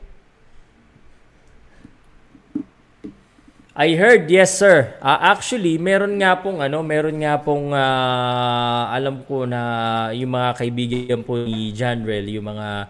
[3.77, 4.97] I heard, yes sir.
[4.97, 10.49] Uh, actually, meron nga pong ano, meron nga pong uh, alam ko na yung mga
[10.57, 12.89] kaibigan po ni Janrel, yung mga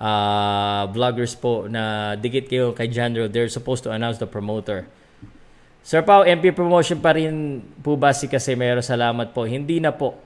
[0.00, 4.88] uh, vloggers po na dikit kayo kay Janrel, they're supposed to announce the promoter.
[5.84, 8.80] Sir Pao, MP promotion pa rin po ba si Casimero?
[8.80, 9.44] Salamat po.
[9.44, 10.16] Hindi na po.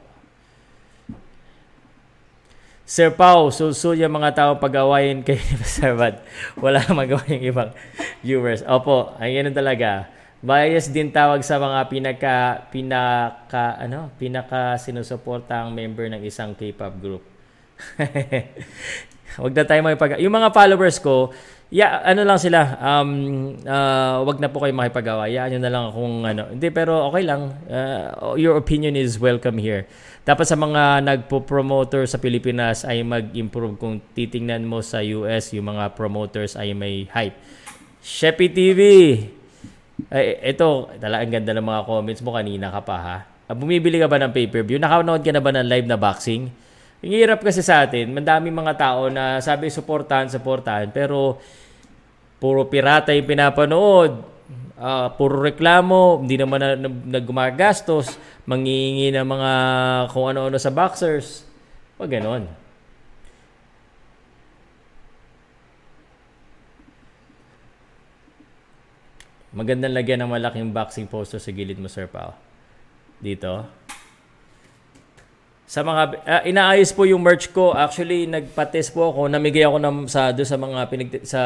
[2.89, 5.37] Sir Pau, susul yung mga tao pag-awayin kay
[5.77, 6.25] Sir Bad.
[6.57, 7.71] Wala magawa yung ibang
[8.25, 8.65] viewers.
[8.65, 10.09] Opo, ay ganun talaga.
[10.41, 12.37] Bias din tawag sa mga pinaka
[12.73, 17.21] pinaka ano, pinaka sinusuportang member ng isang K-pop group.
[19.45, 21.37] Wag na tayo makipag Yung mga followers ko,
[21.69, 25.29] yeah, ano lang sila, um, uh, wag na po kayo makipagawa.
[25.29, 26.49] Yaan nyo na lang kung ano.
[26.57, 27.53] Hindi, pero okay lang.
[27.69, 29.85] Uh, your opinion is welcome here.
[30.29, 33.81] Dapat sa mga nagpo-promoter sa Pilipinas ay mag-improve.
[33.81, 37.33] Kung titingnan mo sa US, yung mga promoters ay may hype.
[38.05, 38.81] Sheppy TV!
[40.13, 43.17] Ay, ito, talagang ganda ng mga comments mo kanina ka pa ha.
[43.49, 44.77] Ah, Bumibili ka ba ng pay-per-view?
[44.77, 46.53] Nakanood ka na ba ng live na boxing?
[47.01, 51.41] Ang hirap kasi sa atin, madami mga tao na sabi suportahan, suportahan, pero
[52.37, 54.38] puro pirata yung pinapanood.
[54.79, 58.17] Ah, puro reklamo, hindi naman na, na, naggumagastos,
[58.49, 59.53] mangingi ng mga
[60.15, 61.45] kung ano-ano sa boxers.
[62.01, 62.49] Wag ganon.
[69.53, 72.33] Magandang lagyan ng malaking boxing poster sa gilid mo, Sir Pao.
[73.19, 73.67] Dito.
[75.69, 77.77] Sa mga ah, inaayos po yung merch ko.
[77.77, 79.29] Actually, nagpa-test po ako.
[79.29, 81.43] Namigay ako ng sa do sa mga pinag sa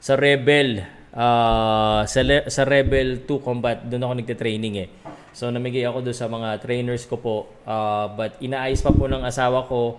[0.00, 3.80] sa Rebel ah, sa, Le- sa Rebel 2 Combat.
[3.80, 4.88] Doon ako nagte-training eh.
[5.34, 7.36] So namigay ako doon sa mga trainers ko po.
[7.66, 9.98] Ah, but inaayos pa po ng asawa ko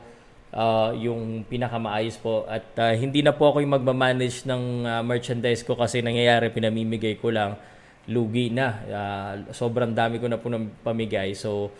[0.56, 5.64] ah, yung pinakamaayos po at ah, hindi na po ako yung magmamanage ng ah, merchandise
[5.64, 7.58] ko kasi nangyayari pinamimigay ko lang
[8.06, 8.68] lugi na.
[8.92, 11.34] Ah, sobrang dami ko na po ng pamigay.
[11.34, 11.72] So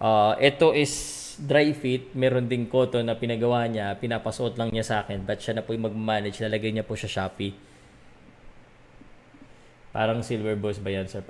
[0.00, 2.16] Uh, ito is dry fit.
[2.16, 3.92] Meron ding cotton na pinagawa niya.
[4.00, 5.28] Pinapasuot lang niya sa akin.
[5.28, 6.40] But siya na po yung mag-manage.
[6.40, 7.52] Nalagay niya po sa Shopee.
[9.90, 11.22] Parang silver boss ba yan, sir?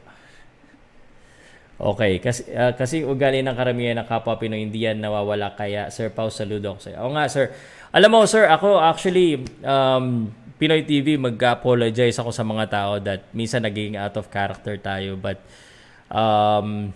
[1.80, 2.20] Okay.
[2.20, 5.56] Kasi, uh, kasi ugali ng karamihan ng kapwa Pinoy, hindi yan nawawala.
[5.56, 6.96] Kaya, Sir Pau, saludo ako sa'yo.
[7.00, 7.48] Oo nga, sir.
[7.96, 10.28] Alam mo, sir, ako actually, um,
[10.61, 15.16] Pinoy TV, mag-apologize ako sa mga tao that minsan naging out of character tayo.
[15.16, 15.40] But,
[16.12, 16.92] um,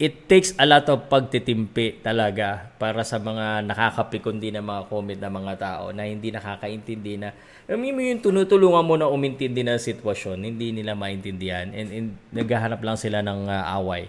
[0.00, 5.20] it takes a lot of pagtitimpi talaga para sa mga nakakapikon din ng mga comment
[5.20, 7.36] ng mga tao na hindi nakakaintindi na
[7.68, 12.80] alam mo yung tunutulungan mo na umintindi ng sitwasyon, hindi nila maintindihan and, and naghahanap
[12.80, 14.08] lang sila ng uh, away.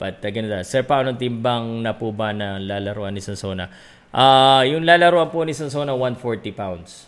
[0.00, 3.68] But uh, ganun Sir, paano timbang na po ba na lalaruan ni Sansona?
[4.16, 7.04] Uh, yung lalaruan po ni Sansona, 140 pounds.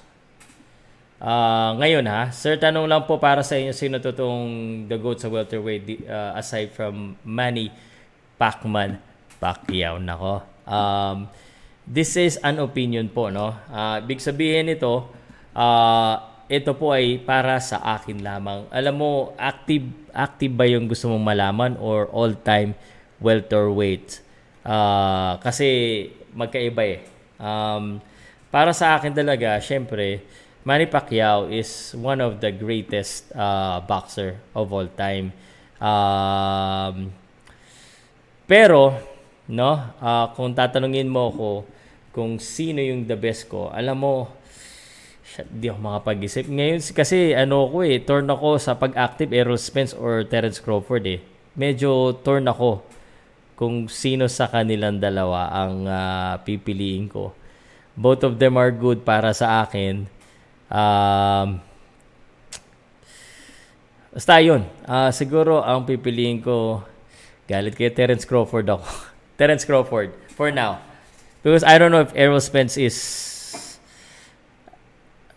[1.24, 5.32] Uh, ngayon ha, sir, tanong lang po para sa inyo, sino totoong the GOAT sa
[5.32, 7.72] welterweight uh, aside from Manny
[8.41, 8.99] Pacman
[9.41, 9.99] Pacquiao.
[10.01, 10.43] Nako.
[10.64, 11.28] Um,
[11.85, 13.53] this is an opinion po, no?
[13.68, 15.09] Uh, big sabihin ito,
[15.53, 16.14] uh,
[16.49, 18.68] ito po ay para sa akin lamang.
[18.68, 22.76] Alam mo, active active ba yung gusto mong malaman or all-time
[23.20, 24.20] welterweight?
[24.64, 27.01] Uh, kasi magkaiba eh.
[27.37, 28.01] Um,
[28.49, 30.24] para sa akin talaga, syempre,
[30.64, 35.37] Manny Pacquiao is one of the greatest uh, boxer of all time.
[35.76, 37.12] Um,
[38.45, 38.97] pero,
[39.49, 41.51] no, uh, kung tatanungin mo ako
[42.14, 44.30] kung sino yung the best ko, alam mo,
[45.26, 46.47] shit, di ako makapag-isip.
[46.47, 51.20] Ngayon kasi ano ko eh, torn ako sa pag-active Errol Spence or Terence Crawford eh.
[51.59, 52.86] Medyo torn ako
[53.59, 57.34] kung sino sa kanilang dalawa ang uh, pipiliin ko.
[57.99, 60.07] Both of them are good para sa akin.
[60.66, 61.62] Um,
[64.11, 64.66] basta yun.
[64.86, 66.83] Uh, siguro ang pipiliin ko
[67.45, 68.88] Galit kay Terence Crawford ako.
[69.38, 70.80] Terence Crawford, for now.
[71.45, 72.96] Because I don't know if Errol Spence is...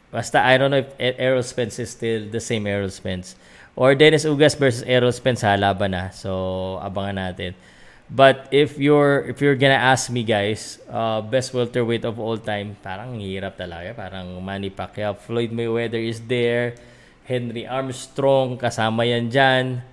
[0.08, 3.36] Basta I don't know if Errol Spence is still the same Errol Spence.
[3.76, 6.16] Or Dennis Ugas versus Errol Spence ha, laban na.
[6.16, 7.54] So, abangan natin.
[8.08, 12.80] But if you're if you're gonna ask me guys, uh, best welterweight of all time,
[12.80, 13.92] parang hirap talaga.
[13.92, 16.80] Parang Manny Pacquiao, Floyd Mayweather is there,
[17.28, 19.84] Henry Armstrong, kasama yan dyan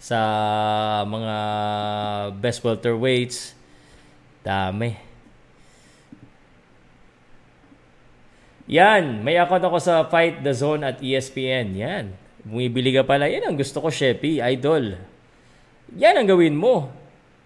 [0.00, 0.18] sa
[1.04, 1.36] mga
[2.40, 3.52] best welterweights.
[4.40, 4.96] Dami.
[8.70, 11.76] Yan, may account ako sa Fight the Zone at ESPN.
[11.76, 12.16] Yan.
[12.46, 13.28] Bumibili ka pala.
[13.28, 14.40] Yan ang gusto ko, Sheppy.
[14.40, 14.96] Idol.
[16.00, 16.88] Yan ang gawin mo.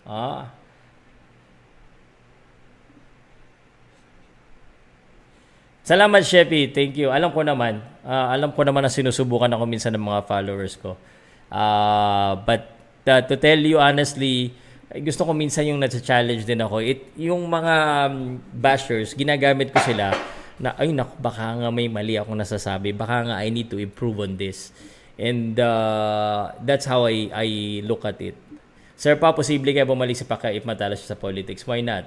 [0.06, 0.52] Ah.
[5.82, 6.70] Salamat, Sheppy.
[6.70, 7.10] Thank you.
[7.10, 10.94] Alam ko naman, uh, alam ko naman na sinusubukan ako minsan ng mga followers ko.
[11.54, 12.74] Uh, but
[13.06, 14.50] uh, to tell you honestly,
[14.90, 16.82] gusto ko minsan yung nasa-challenge din ako.
[16.82, 17.74] It, yung mga
[18.10, 20.10] um, bashers, ginagamit ko sila
[20.58, 22.90] na, ay naku, baka nga may mali akong nasasabi.
[22.90, 24.74] Baka nga I need to improve on this.
[25.14, 27.48] And uh, that's how I, I
[27.86, 28.34] look at it.
[28.98, 31.66] Sir pa, posible kaya bumalik si Pacquiao if matalo siya sa politics?
[31.66, 32.06] Why not?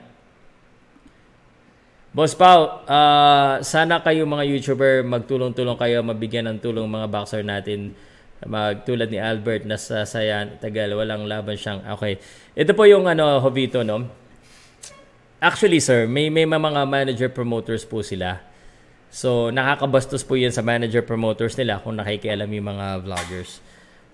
[2.15, 7.94] Boss Pao, ah, sana kayo mga YouTuber magtulong-tulong kayo, mabigyan ng tulong mga boxer natin.
[8.45, 11.81] Magtulad ni Albert na sa Sayan, Tagal, walang laban siyang.
[11.97, 12.22] Okay.
[12.53, 14.05] Ito po yung ano, Jovito, no?
[15.41, 18.41] Actually, sir, may, may mga manager promoters po sila.
[19.09, 23.61] So, nakakabastos po yan sa manager promoters nila kung nakikialam yung mga vloggers.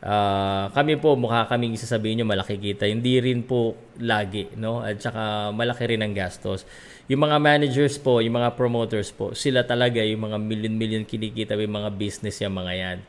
[0.04, 2.84] Ah, kami po, mukha kaming sasabihin nyo malaki kita.
[2.84, 4.84] Hindi rin po lagi, no?
[4.84, 6.68] At saka malaki rin ang gastos.
[7.08, 11.80] Yung mga managers po, yung mga promoters po, sila talaga yung mga million-million kinikita, yung
[11.80, 13.00] mga business yung mga yan.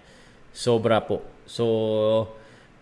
[0.54, 1.20] Sobra po.
[1.50, 2.30] So,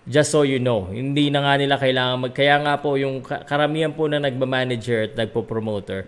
[0.05, 2.33] just so you know, hindi na nga nila kailangan mag...
[2.37, 6.05] Kaya nga po, yung ka- karamihan po na nagmamanager at nagpo-promoter,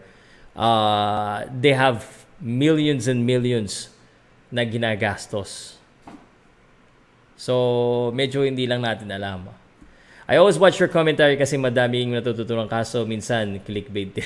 [0.53, 2.05] uh, they have
[2.36, 3.89] millions and millions
[4.53, 5.81] na ginagastos.
[7.35, 9.51] So, medyo hindi lang natin alam.
[10.24, 14.24] I always watch your commentary kasi madaming natututunan kaso minsan clickbait.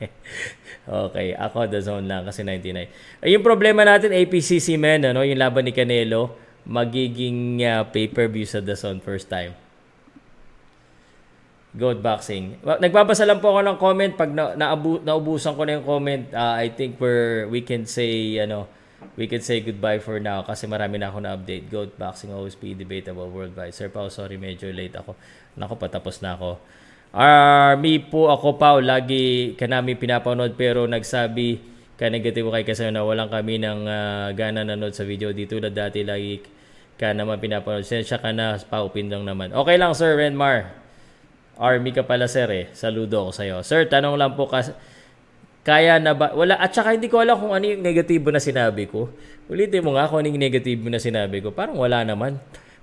[1.06, 3.26] okay, ako the zone lang kasi 99.
[3.26, 8.62] Ay, yung problema natin APCC men, ano, yung laban ni Canelo, magiging uh, pay-per-view sa
[8.62, 9.54] Zone first time.
[11.76, 12.58] Goat Boxing.
[12.64, 16.24] Well, nagbabasa lang po ako ng comment pag na, naabu, naubusan ko na yung comment.
[16.32, 18.66] Uh, I think we're we can say ano,
[19.14, 21.68] we can say goodbye for now kasi marami na ako na update.
[21.68, 23.76] Goat Boxing always be debatable worldwide.
[23.76, 25.12] Sir Pao, sorry medyo late ako.
[25.60, 26.58] Nako patapos na ako.
[27.12, 33.02] Army po ako Pao, lagi ka namin pinapanood pero nagsabi ka negatibo kay kasi na
[33.02, 36.40] walang kami ng uh, gana nanood sa video dito na dati lagi
[36.94, 37.86] ka naman pinapanood.
[37.86, 39.50] Sensya ka na, Pao, pindong naman.
[39.50, 40.78] Okay lang Sir Renmar.
[41.58, 42.70] Army ka pala sir eh.
[42.70, 43.56] Saludo ako sa'yo.
[43.66, 44.70] Sir, tanong lang po kasi
[45.66, 46.32] kaya na ba?
[46.32, 46.54] Wala.
[46.54, 49.10] At saka hindi ko alam kung ano yung negatibo na sinabi ko.
[49.50, 51.50] Ulitin mo nga kung ano yung negatibo na sinabi ko.
[51.50, 52.38] Parang wala naman.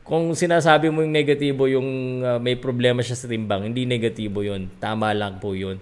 [0.06, 4.70] Kung sinasabi mo yung negatibo, yung uh, may problema siya sa timbang, hindi negatibo yun.
[4.78, 5.82] Tama lang po yun.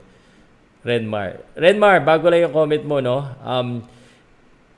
[0.83, 1.39] Renmar.
[1.55, 3.23] Renmar, bago lang yung comment mo, no?
[3.39, 3.87] Um,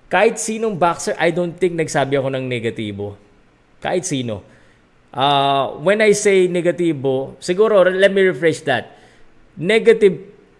[0.06, 3.18] kahit sinong boxer, I don't think nagsabi ako ng negatibo.
[3.82, 4.46] Kahit sino.
[5.10, 8.94] Uh, when I say negatibo, siguro, let me rephrase that.
[9.58, 10.14] Negative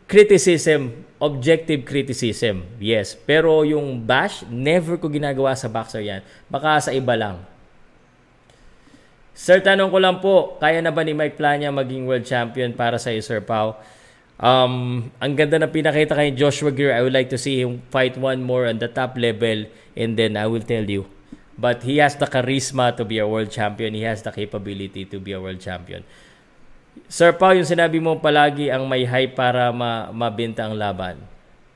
[0.10, 3.14] criticism, objective criticism, yes.
[3.14, 6.22] Pero yung bash, never ko ginagawa sa boxer yan.
[6.50, 7.38] Baka sa iba lang.
[9.36, 12.96] Sir, tanong ko lang po, kaya na ba ni Mike Plania maging world champion para
[12.96, 13.76] sa Sir Pau?
[14.36, 16.92] Um, ang ganda na pinakita kay Joshua Greer.
[16.92, 20.36] I would like to see him fight one more on the top level and then
[20.36, 21.08] I will tell you
[21.56, 23.96] But he has the charisma to be a world champion.
[23.96, 26.04] He has the capability to be a world champion.
[27.08, 31.16] Sir Pao, yung sinabi mo palagi ang may hype para ma mabenta ang laban.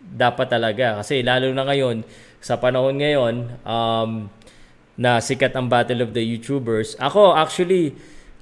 [0.04, 1.00] Dapat talaga.
[1.00, 2.04] Kasi lalo na ngayon,
[2.44, 4.28] sa panahon ngayon, um,
[5.00, 7.00] na sikat ang battle of the YouTubers.
[7.00, 7.96] Ako, actually,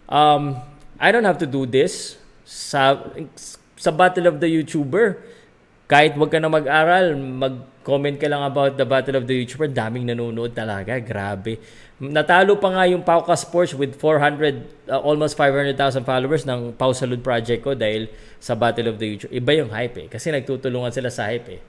[0.10, 0.58] um,
[0.98, 2.18] I don't have to do this
[2.50, 2.98] sa,
[3.78, 5.22] sa battle of the YouTuber.
[5.88, 9.72] Kahit wag ka na mag-aral, mag comment ka lang about the Battle of the YouTuber,
[9.72, 11.00] daming nanonood talaga.
[11.00, 11.56] Grabe.
[12.04, 17.24] Natalo pa nga yung Pauka Sports with 400, uh, almost 500,000 followers ng Pau Salud
[17.24, 18.12] Project ko dahil
[18.44, 19.32] sa Battle of the YouTuber.
[19.32, 20.08] Iba yung hype eh.
[20.12, 21.62] Kasi nagtutulungan sila sa hype eh.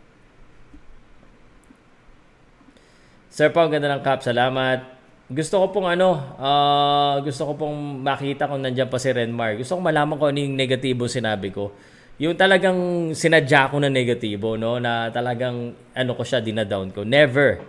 [3.30, 4.18] Sir Pao, ganda ng cap.
[4.26, 4.98] Salamat.
[5.30, 9.54] Gusto ko pong ano, uh, gusto ko pong makita kung nandiyan pa si Renmar.
[9.54, 11.70] Gusto ko malaman kung ano yung negatibo sinabi ko
[12.18, 14.82] yung talagang sinadya ko na negatibo, no?
[14.82, 17.06] Na talagang, ano ko siya, dinadown ko.
[17.06, 17.62] Never.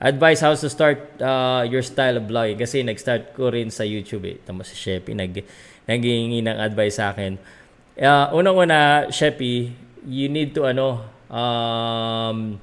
[0.00, 2.56] Advice how to start uh, your style of vlogging.
[2.56, 4.36] Kasi nag-start ko rin sa YouTube eh.
[4.40, 5.44] Tama si Sheppy, nag,
[5.84, 7.36] naghihingi ng advice sa akin.
[8.00, 9.68] Uh, Unang-una, Sheppy,
[10.08, 12.56] you need to, ano, um,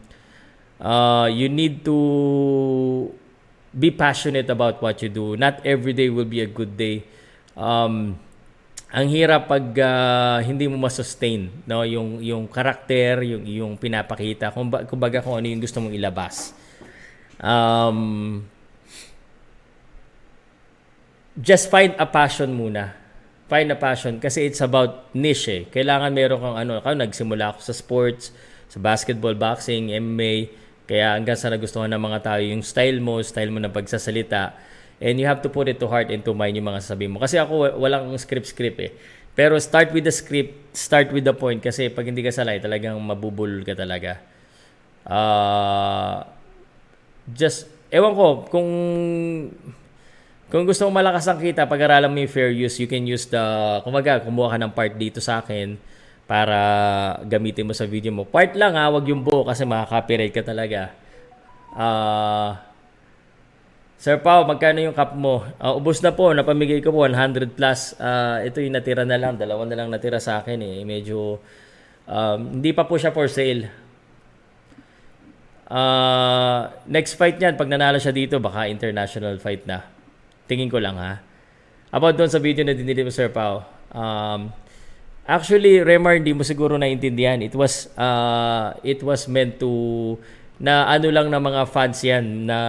[0.81, 3.13] uh, you need to
[3.77, 5.37] be passionate about what you do.
[5.37, 7.05] Not every day will be a good day.
[7.53, 8.17] Um,
[8.87, 14.55] ang hirap pag uh, hindi mo ma-sustain no yung yung karakter yung yung pinapakita.
[14.55, 16.55] Kung kumbaga kung ano yung gusto mong ilabas.
[17.43, 18.47] Um
[21.35, 22.95] just find a passion muna.
[23.51, 25.61] Find a passion kasi it's about niche eh.
[25.71, 28.35] kailangan meron kang ano ako nagsimula ako sa sports
[28.67, 30.51] sa basketball boxing MMA
[30.83, 34.51] kaya hanggang sa nagustuhan ng mga tao yung style mo style mo ng pagsasalita
[34.97, 37.21] And you have to put it to heart and to mind yung mga sasabihin mo.
[37.21, 38.91] Kasi ako, walang script-script eh.
[39.37, 41.61] Pero start with the script, start with the point.
[41.61, 44.17] Kasi pag hindi ka salay, talagang mabubulol ka talaga.
[45.05, 46.25] Uh,
[47.29, 48.69] just, ewan ko, kung
[50.47, 53.43] kung gusto mong malakas ang kita, pag-aralan mo yung fair use, you can use the,
[53.83, 55.75] kumaga, kumuha ka ng part dito sa akin
[56.23, 56.57] para
[57.27, 58.23] gamitin mo sa video mo.
[58.25, 60.95] Part lang ha, wag yung buo kasi makaka-copyright ka talaga.
[61.75, 62.66] Ah, uh,
[63.97, 65.41] Sir Pao, magkano yung cup mo?
[65.57, 67.97] Uh, ubos na po, napamigay ko po 100 plus.
[67.97, 70.85] Uh, ito yung natira na lang, dalawa na lang natira sa akin eh.
[70.85, 71.41] Medyo
[72.05, 73.87] um, hindi pa po siya for sale.
[75.67, 79.83] Ah, next fight niyan, pag nanalo siya dito, baka international fight na.
[80.47, 81.19] Tingin ko lang ha.
[81.91, 83.67] About doon sa video na dinili mo, Sir Pao.
[83.91, 84.55] Um,
[85.27, 87.43] actually, Remar, hindi mo siguro naintindihan.
[87.43, 90.15] It was, uh, it was meant to,
[90.57, 92.59] na ano lang ng mga fans yan na,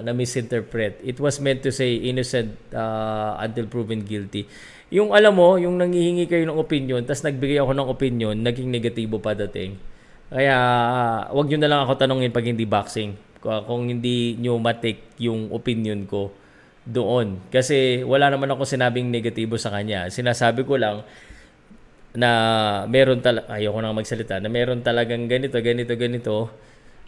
[0.00, 0.96] na misinterpret.
[1.04, 4.48] It was meant to say innocent uh, until proven guilty.
[4.88, 9.20] Yung alam mo, yung nangihingi kayo ng opinion, tapos nagbigay ako ng opinion, naging negatibo
[9.20, 9.76] pa dating.
[10.32, 10.56] Kaya,
[11.28, 13.12] wag nyo na lang ako tanongin pag hindi boxing.
[13.44, 16.32] Kung hindi nyo matik yung opinion ko
[16.88, 17.44] doon.
[17.52, 20.08] Kasi wala naman ako sinabing negatibo sa kanya.
[20.08, 21.04] Sinasabi ko lang
[22.16, 22.30] na
[22.88, 26.36] meron talaga, ayoko na magsalita, na meron talagang ganito, ganito, ganito.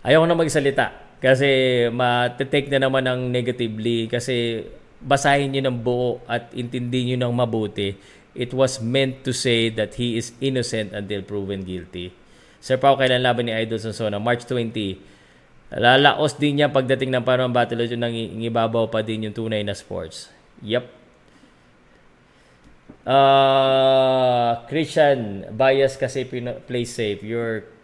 [0.06, 1.18] Ayoko na magsalita.
[1.18, 1.48] Kasi
[1.90, 4.06] matitake na naman ng negatively.
[4.06, 4.62] Kasi
[5.02, 7.98] basahin nyo ng buo at intindi nyo ng mabuti.
[8.36, 12.14] It was meant to say that he is innocent until proven guilty.
[12.62, 14.22] Sir Pao, kailan laban ni Idol Sonsona?
[14.22, 15.74] March 20.
[15.74, 19.74] Lalaos din niya pagdating ng parang battle yun nang ibabaw pa din yung tunay na
[19.74, 20.30] sports.
[20.62, 20.86] Yep.
[23.02, 26.22] Uh, Christian, bias kasi
[26.66, 27.22] play safe.
[27.26, 27.75] You're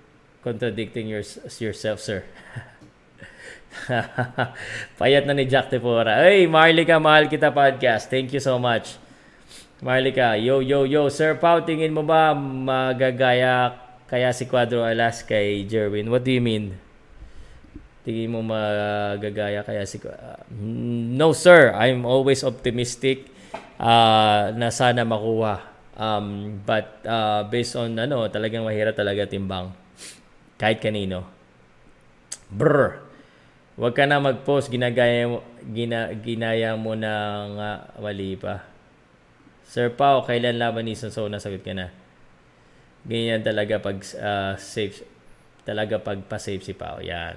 [0.43, 1.23] contradicting your,
[1.63, 2.27] yourself, sir.
[5.01, 6.27] Payat na ni Jack Tepora.
[6.27, 8.11] Hey, Marlika, mahal kita podcast.
[8.11, 8.99] Thank you so much.
[9.81, 11.09] Marlika, yo, yo, yo.
[11.09, 13.75] Sir Pao, tingin mo ba magagaya
[14.07, 16.13] kaya si Quadro Alas kay Jerwin?
[16.13, 16.77] What do you mean?
[18.03, 20.03] Tingin mo magagaya kaya si...
[20.03, 20.37] Uh,
[21.17, 21.73] no, sir.
[21.73, 23.31] I'm always optimistic
[23.79, 25.71] uh, na sana makuha.
[25.97, 29.82] Um, but uh, based on ano, talagang mahirap talaga timbang.
[30.63, 31.27] Kahit kanino.
[32.47, 33.03] Brr.
[33.75, 35.43] Huwag ka na mag-post, ginagaya mo,
[35.75, 37.13] gina, ginaya mo na
[37.51, 38.63] nga mali pa.
[39.67, 41.27] Sir Pao, kailan laban ni Sonso?
[41.27, 41.91] Nasagot ka na.
[43.03, 45.03] Ganyan talaga pag uh, safe,
[45.67, 47.03] talaga pag pa-save si Pao.
[47.03, 47.35] Yan.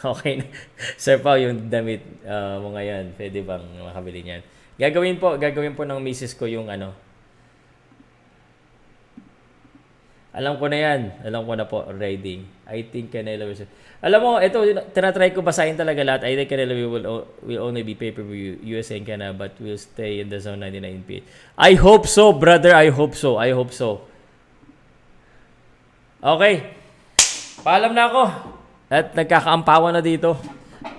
[0.16, 0.48] okay na.
[0.96, 4.42] Sir Pao, yung damit uh, mo ngayon, pwede bang makabili niyan?
[4.80, 6.96] Gagawin po, gagawin po ng misis ko yung ano,
[10.38, 11.00] Alam ko na yan.
[11.26, 12.46] Alam ko na po, raiding.
[12.70, 13.66] I think Canelo will...
[13.98, 14.62] Alam mo, ito,
[14.94, 16.22] tinatry ko basahin talaga lahat.
[16.30, 20.30] I think Canelo will, will only be pay-per-view USA and Canada but will stay in
[20.30, 21.26] the zone 99
[21.58, 22.70] I hope so, brother.
[22.70, 23.34] I hope so.
[23.34, 24.06] I hope so.
[26.22, 26.70] Okay.
[27.66, 28.22] Paalam na ako.
[28.86, 30.38] At nagkakaampawan na dito.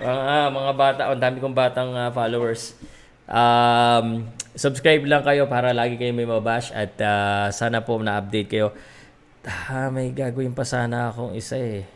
[0.04, 2.76] Mga, mga bata, ang dami kong batang uh, followers.
[3.24, 8.76] Um, subscribe lang kayo para lagi kayo may mabash at uh, sana po na-update kayo.
[9.40, 11.88] Ah, may gagawin pa sana akong isa eh.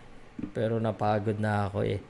[0.57, 2.01] Pero napagod na ako eh.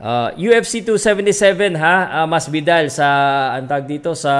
[0.00, 3.04] Uh, UFC 277 ha, uh, Mas Vidal sa
[3.52, 4.32] antag dito sa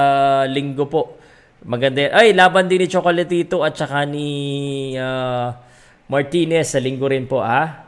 [0.49, 1.21] linggo po.
[1.61, 2.17] Maganda.
[2.17, 5.53] Ay, laban din ni Chocolatito at saka ni uh,
[6.09, 7.85] Martinez sa linggo rin po ha.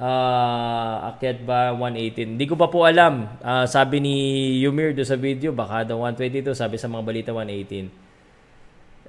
[0.00, 2.40] Uh, akyat ba 118?
[2.40, 3.28] Hindi ko pa po alam.
[3.44, 4.16] Uh, sabi ni
[4.64, 6.56] Yumir do sa video, baka daw 122.
[6.56, 8.11] Sabi sa mga balita 118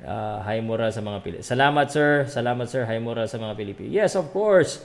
[0.03, 1.43] uh, high moral sa mga Pilipino.
[1.43, 3.89] Salamat sir, salamat sir, high moral sa mga Pilipino.
[3.89, 4.83] Yes, of course.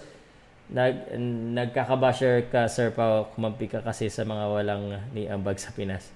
[0.68, 1.16] Nag
[1.54, 4.82] nagkakabasher ka sir pa kumampi ka kasi sa mga walang
[5.16, 6.08] ni ambag sa Pinas.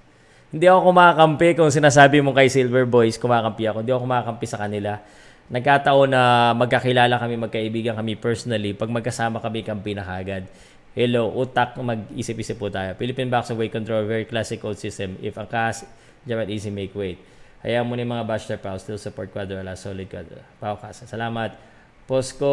[0.52, 3.80] Hindi ako kumakampi kung sinasabi mo kay Silver Boys, kumakampi ako.
[3.80, 5.00] Hindi ako kumakampi sa kanila.
[5.48, 8.76] Nagkataon na magkakilala kami, magkaibigan kami personally.
[8.76, 10.44] Pag magkasama kami, kampi na kagad.
[10.92, 12.92] Hello, utak, mag-isip-isip po tayo.
[13.00, 15.16] Philippine Boxing Weight Control, very classic old system.
[15.24, 15.88] If ang cast,
[16.28, 17.31] Japan easy make weight.
[17.62, 20.42] Hayaan mo ni mga bachelor pao still support Quadrola, solid Quadrola.
[20.58, 21.06] Pao Casa.
[21.06, 21.54] Salamat.
[22.10, 22.50] Post ko,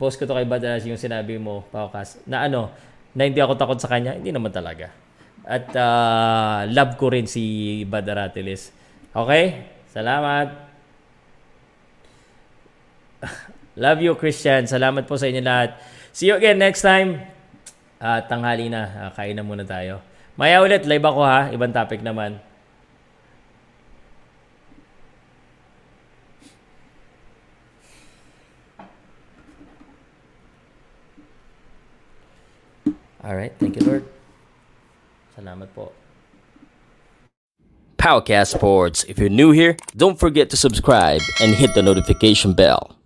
[0.00, 2.72] post ko to kay Badalas yung sinabi mo, Pao Casa, na ano,
[3.12, 4.16] na hindi ako takot sa kanya.
[4.16, 4.88] Hindi naman talaga.
[5.44, 8.72] At uh, love ko rin si Badaratilis.
[9.12, 9.68] Okay?
[9.92, 10.48] Salamat.
[13.84, 14.64] love you, Christian.
[14.64, 15.76] Salamat po sa inyo lahat.
[16.16, 17.20] See you again next time.
[18.00, 19.08] Uh, tanghali na.
[19.08, 20.00] Uh, kain na muna tayo.
[20.40, 21.52] Maya ulit, live ako ha.
[21.52, 22.40] Ibang topic naman.
[33.24, 33.52] All right.
[33.58, 34.04] Thank you, Lord.
[35.38, 35.92] Salamat po.
[37.96, 39.06] Powercast Sports.
[39.06, 42.98] If you're new here, don't forget to subscribe and hit the notification bell.